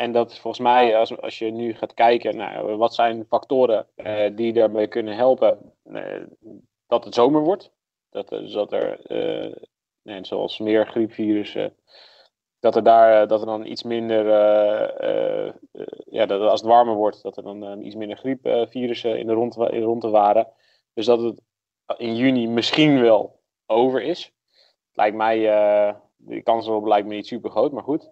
en 0.00 0.12
dat 0.12 0.38
volgens 0.38 0.62
mij, 0.62 0.96
als, 0.96 1.20
als 1.20 1.38
je 1.38 1.50
nu 1.50 1.74
gaat 1.74 1.94
kijken 1.94 2.36
naar 2.36 2.76
wat 2.76 2.94
zijn 2.94 3.26
factoren 3.28 3.86
uh, 3.96 4.36
die 4.36 4.52
daarbij 4.52 4.88
kunnen 4.88 5.16
helpen, 5.16 5.72
uh, 5.84 6.22
dat 6.86 7.04
het 7.04 7.14
zomer 7.14 7.42
wordt. 7.42 7.72
Dat, 8.10 8.28
dat 8.28 8.72
er, 8.72 9.00
nee, 10.02 10.24
zoals 10.24 10.58
meer 10.58 10.86
griepvirussen, 10.86 11.76
dat 12.60 12.76
er 12.76 12.82
daar 12.82 13.26
dat 13.26 13.40
er 13.40 13.46
dan 13.46 13.66
iets 13.66 13.82
minder, 13.82 14.26
ja, 16.10 16.26
dat 16.26 16.40
als 16.40 16.60
het 16.60 16.70
warmer 16.70 16.94
wordt, 16.94 17.22
dat 17.22 17.36
er 17.36 17.42
dan 17.42 17.82
iets 17.82 17.94
minder 17.94 18.16
griepvirussen 18.16 19.18
in 19.18 19.26
de 19.26 19.48
de 19.70 19.80
rondte 19.80 20.08
waren. 20.08 20.48
Dus 20.94 21.06
dat 21.06 21.20
het 21.20 21.40
in 21.96 22.16
juni 22.16 22.48
misschien 22.48 23.00
wel 23.00 23.40
over 23.66 24.02
is. 24.02 24.32
Lijkt 24.92 25.16
mij, 25.16 25.40
de 26.16 26.42
kans 26.42 26.66
erop 26.66 26.86
lijkt 26.86 27.06
me 27.06 27.14
niet 27.14 27.26
super 27.26 27.50
groot, 27.50 27.72
maar 27.72 27.82
goed. 27.82 28.10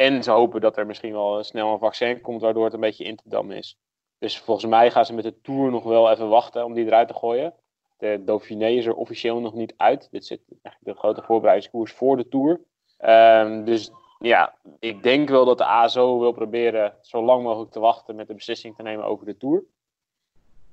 En 0.00 0.22
ze 0.22 0.30
hopen 0.30 0.60
dat 0.60 0.76
er 0.76 0.86
misschien 0.86 1.12
wel 1.12 1.42
snel 1.42 1.72
een 1.72 1.78
vaccin 1.78 2.20
komt, 2.20 2.40
waardoor 2.40 2.64
het 2.64 2.72
een 2.72 2.80
beetje 2.80 3.04
in 3.04 3.16
te 3.16 3.22
dammen 3.26 3.56
is. 3.56 3.78
Dus 4.18 4.38
volgens 4.38 4.66
mij 4.66 4.90
gaan 4.90 5.04
ze 5.04 5.14
met 5.14 5.24
de 5.24 5.40
Tour 5.40 5.70
nog 5.70 5.84
wel 5.84 6.10
even 6.10 6.28
wachten 6.28 6.64
om 6.64 6.74
die 6.74 6.86
eruit 6.86 7.08
te 7.08 7.14
gooien. 7.14 7.54
De 7.98 8.22
Dauphiné 8.24 8.68
is 8.68 8.86
er 8.86 8.94
officieel 8.94 9.40
nog 9.40 9.54
niet 9.54 9.74
uit. 9.76 10.08
Dit 10.10 10.26
zit 10.26 10.40
eigenlijk 10.62 10.96
de 10.96 11.02
grote 11.02 11.22
voorbereidingskoers 11.22 11.92
voor 11.92 12.16
de 12.16 12.28
Tour. 12.28 12.60
Um, 13.04 13.64
dus 13.64 13.90
ja, 14.18 14.54
ik 14.78 15.02
denk 15.02 15.28
wel 15.28 15.44
dat 15.44 15.58
de 15.58 15.64
ASO 15.64 16.18
wil 16.18 16.32
proberen 16.32 16.94
zo 17.00 17.24
lang 17.24 17.42
mogelijk 17.42 17.72
te 17.72 17.80
wachten 17.80 18.16
met 18.16 18.28
de 18.28 18.34
beslissing 18.34 18.76
te 18.76 18.82
nemen 18.82 19.04
over 19.04 19.26
de 19.26 19.36
Tour. 19.36 19.62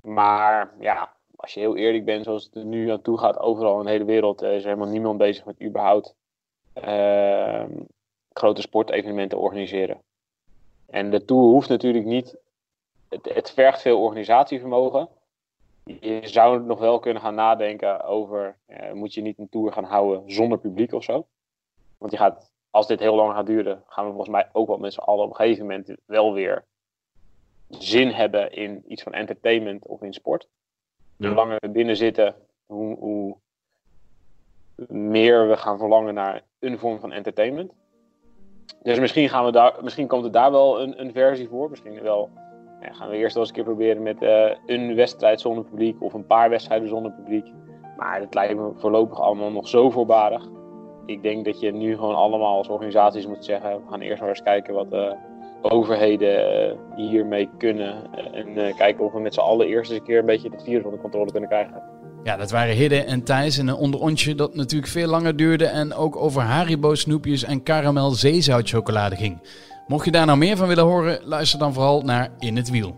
Maar 0.02 0.74
ja, 0.80 1.14
als 1.36 1.54
je 1.54 1.60
heel 1.60 1.76
eerlijk 1.76 2.06
bent, 2.06 2.24
zoals 2.24 2.44
het 2.44 2.56
er 2.56 2.66
nu 2.66 2.90
aan 2.92 3.02
toe 3.02 3.18
gaat, 3.18 3.40
overal 3.40 3.80
in 3.80 3.86
de 3.86 3.92
hele 3.92 4.06
wereld 4.06 4.42
is 4.42 4.64
er 4.64 4.70
helemaal 4.70 4.92
niemand 4.92 5.18
bezig 5.18 5.46
met 5.46 5.62
überhaupt 5.62 6.16
uh, 6.86 7.64
grote 8.38 8.62
sportevenementen 8.62 9.38
organiseren. 9.38 10.02
En 10.86 11.10
de 11.10 11.26
Tour 11.26 11.44
hoeft 11.44 11.70
natuurlijk 11.70 12.06
niet, 12.06 12.38
het, 13.10 13.34
het 13.34 13.52
vergt 13.52 13.82
veel 13.82 14.02
organisatievermogen. 14.02 15.10
Je 15.84 16.20
zou 16.24 16.62
nog 16.62 16.80
wel 16.80 17.00
kunnen 17.00 17.22
gaan 17.22 17.36
nadenken 17.36 18.04
over, 18.04 18.58
eh, 18.66 18.92
moet 18.92 19.14
je 19.14 19.22
niet 19.22 19.38
een 19.38 19.50
Tour 19.50 19.72
gaan 19.72 19.84
houden 19.84 20.32
zonder 20.32 20.60
publiek 20.60 20.94
of 20.94 21.04
zo? 21.04 21.28
Want 21.98 22.12
je 22.12 22.18
gaat, 22.18 22.52
als 22.70 22.88
dit 22.88 23.00
heel 23.00 23.16
lang 23.16 23.34
gaat 23.34 23.46
duren, 23.46 23.84
gaan 23.88 24.04
we 24.06 24.12
volgens 24.12 24.32
mij 24.32 24.50
ook 24.52 24.68
wel 24.68 24.78
met 24.78 24.94
z'n 24.94 25.00
allen 25.00 25.24
op 25.24 25.30
een 25.30 25.36
gegeven 25.36 25.66
moment 25.66 25.96
wel 26.06 26.34
weer 26.34 26.66
zin 27.70 28.10
hebben 28.10 28.52
in 28.52 28.84
iets 28.88 29.04
van 29.04 29.14
entertainment 29.14 29.86
of 29.86 30.02
in 30.02 30.14
sport. 30.14 30.48
Hoe 31.18 31.28
langer 31.28 31.58
we 31.60 31.70
binnen 31.70 31.98
zitten, 31.98 32.36
hoe, 32.66 32.98
hoe 32.98 33.38
meer 34.88 35.48
we 35.48 35.58
gaan 35.58 35.78
verlangen 35.78 36.14
naar 36.14 36.44
een 36.60 36.80
vorm 36.80 37.00
van 37.00 37.12
entertainment. 37.12 37.72
Dus 38.84 39.00
misschien, 39.00 39.30
gaan 39.30 39.46
we 39.46 39.52
daar, 39.52 39.74
misschien 39.82 40.08
komt 40.08 40.26
er 40.26 40.32
daar 40.32 40.52
wel 40.52 40.82
een, 40.82 41.02
een 41.02 41.12
versie 41.12 41.48
voor. 41.48 41.70
Misschien 41.70 42.02
wel, 42.02 42.30
ja, 42.82 42.94
gaan 42.94 43.10
we 43.10 43.16
eerst 43.16 43.34
wel 43.34 43.44
eens 43.44 43.52
een 43.52 43.58
keer 43.58 43.74
proberen 43.74 44.04
met 44.04 44.22
uh, 44.22 44.50
een 44.66 44.96
wedstrijd 44.96 45.42
zonder 45.42 45.64
publiek 45.64 46.02
of 46.02 46.14
een 46.14 46.26
paar 46.26 46.50
wedstrijden 46.50 46.88
zonder 46.88 47.12
publiek. 47.12 47.52
Maar 47.98 48.20
het 48.20 48.34
lijkt 48.34 48.56
me 48.56 48.72
voorlopig 48.76 49.20
allemaal 49.20 49.52
nog 49.52 49.68
zo 49.68 49.90
voorbarig. 49.90 50.44
Ik 51.06 51.22
denk 51.22 51.46
dat 51.46 51.60
je 51.60 51.72
nu 51.72 51.96
gewoon 51.96 52.16
allemaal 52.16 52.58
als 52.58 52.68
organisaties 52.68 53.28
moet 53.28 53.46
zeggen: 53.46 53.70
we 53.70 53.90
gaan 53.90 54.02
eerst 54.02 54.20
maar 54.20 54.30
eens 54.30 54.44
kijken 54.44 54.74
wat 54.74 54.90
de 54.90 55.16
overheden 55.62 56.70
uh, 56.70 56.96
hiermee 56.96 57.50
kunnen. 57.58 58.14
en 58.34 58.76
kijken 58.76 59.06
of 59.06 59.12
we 59.12 59.20
met 59.20 59.34
z'n 59.34 59.40
allen 59.40 59.68
eerst 59.68 59.92
eens 59.92 60.00
een 60.00 60.06
keer 60.06 60.20
een 60.20 60.26
beetje 60.26 60.50
het 60.50 60.64
virus 60.64 61.00
controle 61.02 61.32
kunnen 61.32 61.50
krijgen. 61.50 61.84
Ja, 62.28 62.38
dat 62.38 62.52
waren 62.52 62.76
Hidde 62.76 63.04
en 63.04 63.24
Thijs 63.24 63.58
en 63.58 63.68
een 63.68 63.76
onderontje 63.76 64.36
dat 64.36 64.56
natuurlijk 64.56 64.92
veel 64.92 65.08
langer 65.08 65.36
duurde 65.36 65.66
en 65.66 65.94
ook 65.94 66.16
over 66.16 66.42
Haribo 66.42 66.96
snoepjes 66.96 67.44
en 67.44 67.64
karamel 67.64 68.12
zeezoutchocolade 68.12 69.16
ging. 69.16 69.42
Mocht 69.88 70.06
je 70.06 70.12
daar 70.12 70.26
nou 70.26 70.38
meer 70.38 70.58
van 70.58 70.68
willen 70.68 70.84
horen, 70.84 71.20
luister 71.24 71.60
dan 71.60 71.74
vooral 71.74 72.02
naar 72.02 72.32
In 72.40 72.56
het 72.56 72.70
Wiel. 72.70 72.96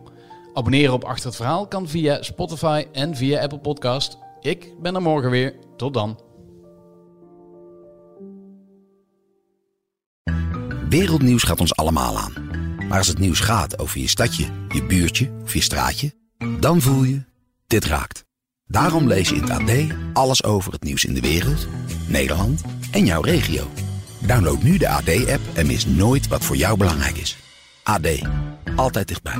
Abonneren 0.53 0.93
op 0.93 1.03
Achter 1.03 1.25
het 1.25 1.35
Verhaal 1.35 1.67
kan 1.67 1.87
via 1.87 2.21
Spotify 2.21 2.85
en 2.91 3.15
via 3.15 3.41
Apple 3.41 3.59
Podcast. 3.59 4.17
Ik 4.39 4.73
ben 4.81 4.95
er 4.95 5.01
morgen 5.01 5.29
weer. 5.29 5.55
Tot 5.77 5.93
dan. 5.93 6.19
Wereldnieuws 10.89 11.43
gaat 11.43 11.59
ons 11.59 11.75
allemaal 11.75 12.17
aan. 12.17 12.33
Maar 12.87 12.97
als 12.97 13.07
het 13.07 13.19
nieuws 13.19 13.39
gaat 13.39 13.79
over 13.79 13.99
je 13.99 14.07
stadje, 14.07 14.45
je 14.69 14.85
buurtje 14.85 15.31
of 15.43 15.53
je 15.53 15.61
straatje, 15.61 16.13
dan 16.59 16.81
voel 16.81 17.03
je, 17.03 17.23
dit 17.67 17.85
raakt. 17.85 18.27
Daarom 18.71 19.07
lees 19.07 19.29
je 19.29 19.35
in 19.35 19.41
het 19.41 19.49
AD 19.49 19.71
alles 20.13 20.43
over 20.43 20.71
het 20.71 20.83
nieuws 20.83 21.03
in 21.03 21.13
de 21.13 21.21
wereld, 21.21 21.67
Nederland 22.07 22.61
en 22.91 23.05
jouw 23.05 23.21
regio. 23.21 23.67
Download 24.19 24.61
nu 24.61 24.77
de 24.77 24.89
AD-app 24.89 25.41
en 25.53 25.67
mis 25.67 25.85
nooit 25.85 26.27
wat 26.27 26.43
voor 26.45 26.55
jou 26.55 26.77
belangrijk 26.77 27.17
is. 27.17 27.37
AD, 27.83 28.07
altijd 28.75 29.07
dichtbij. 29.07 29.37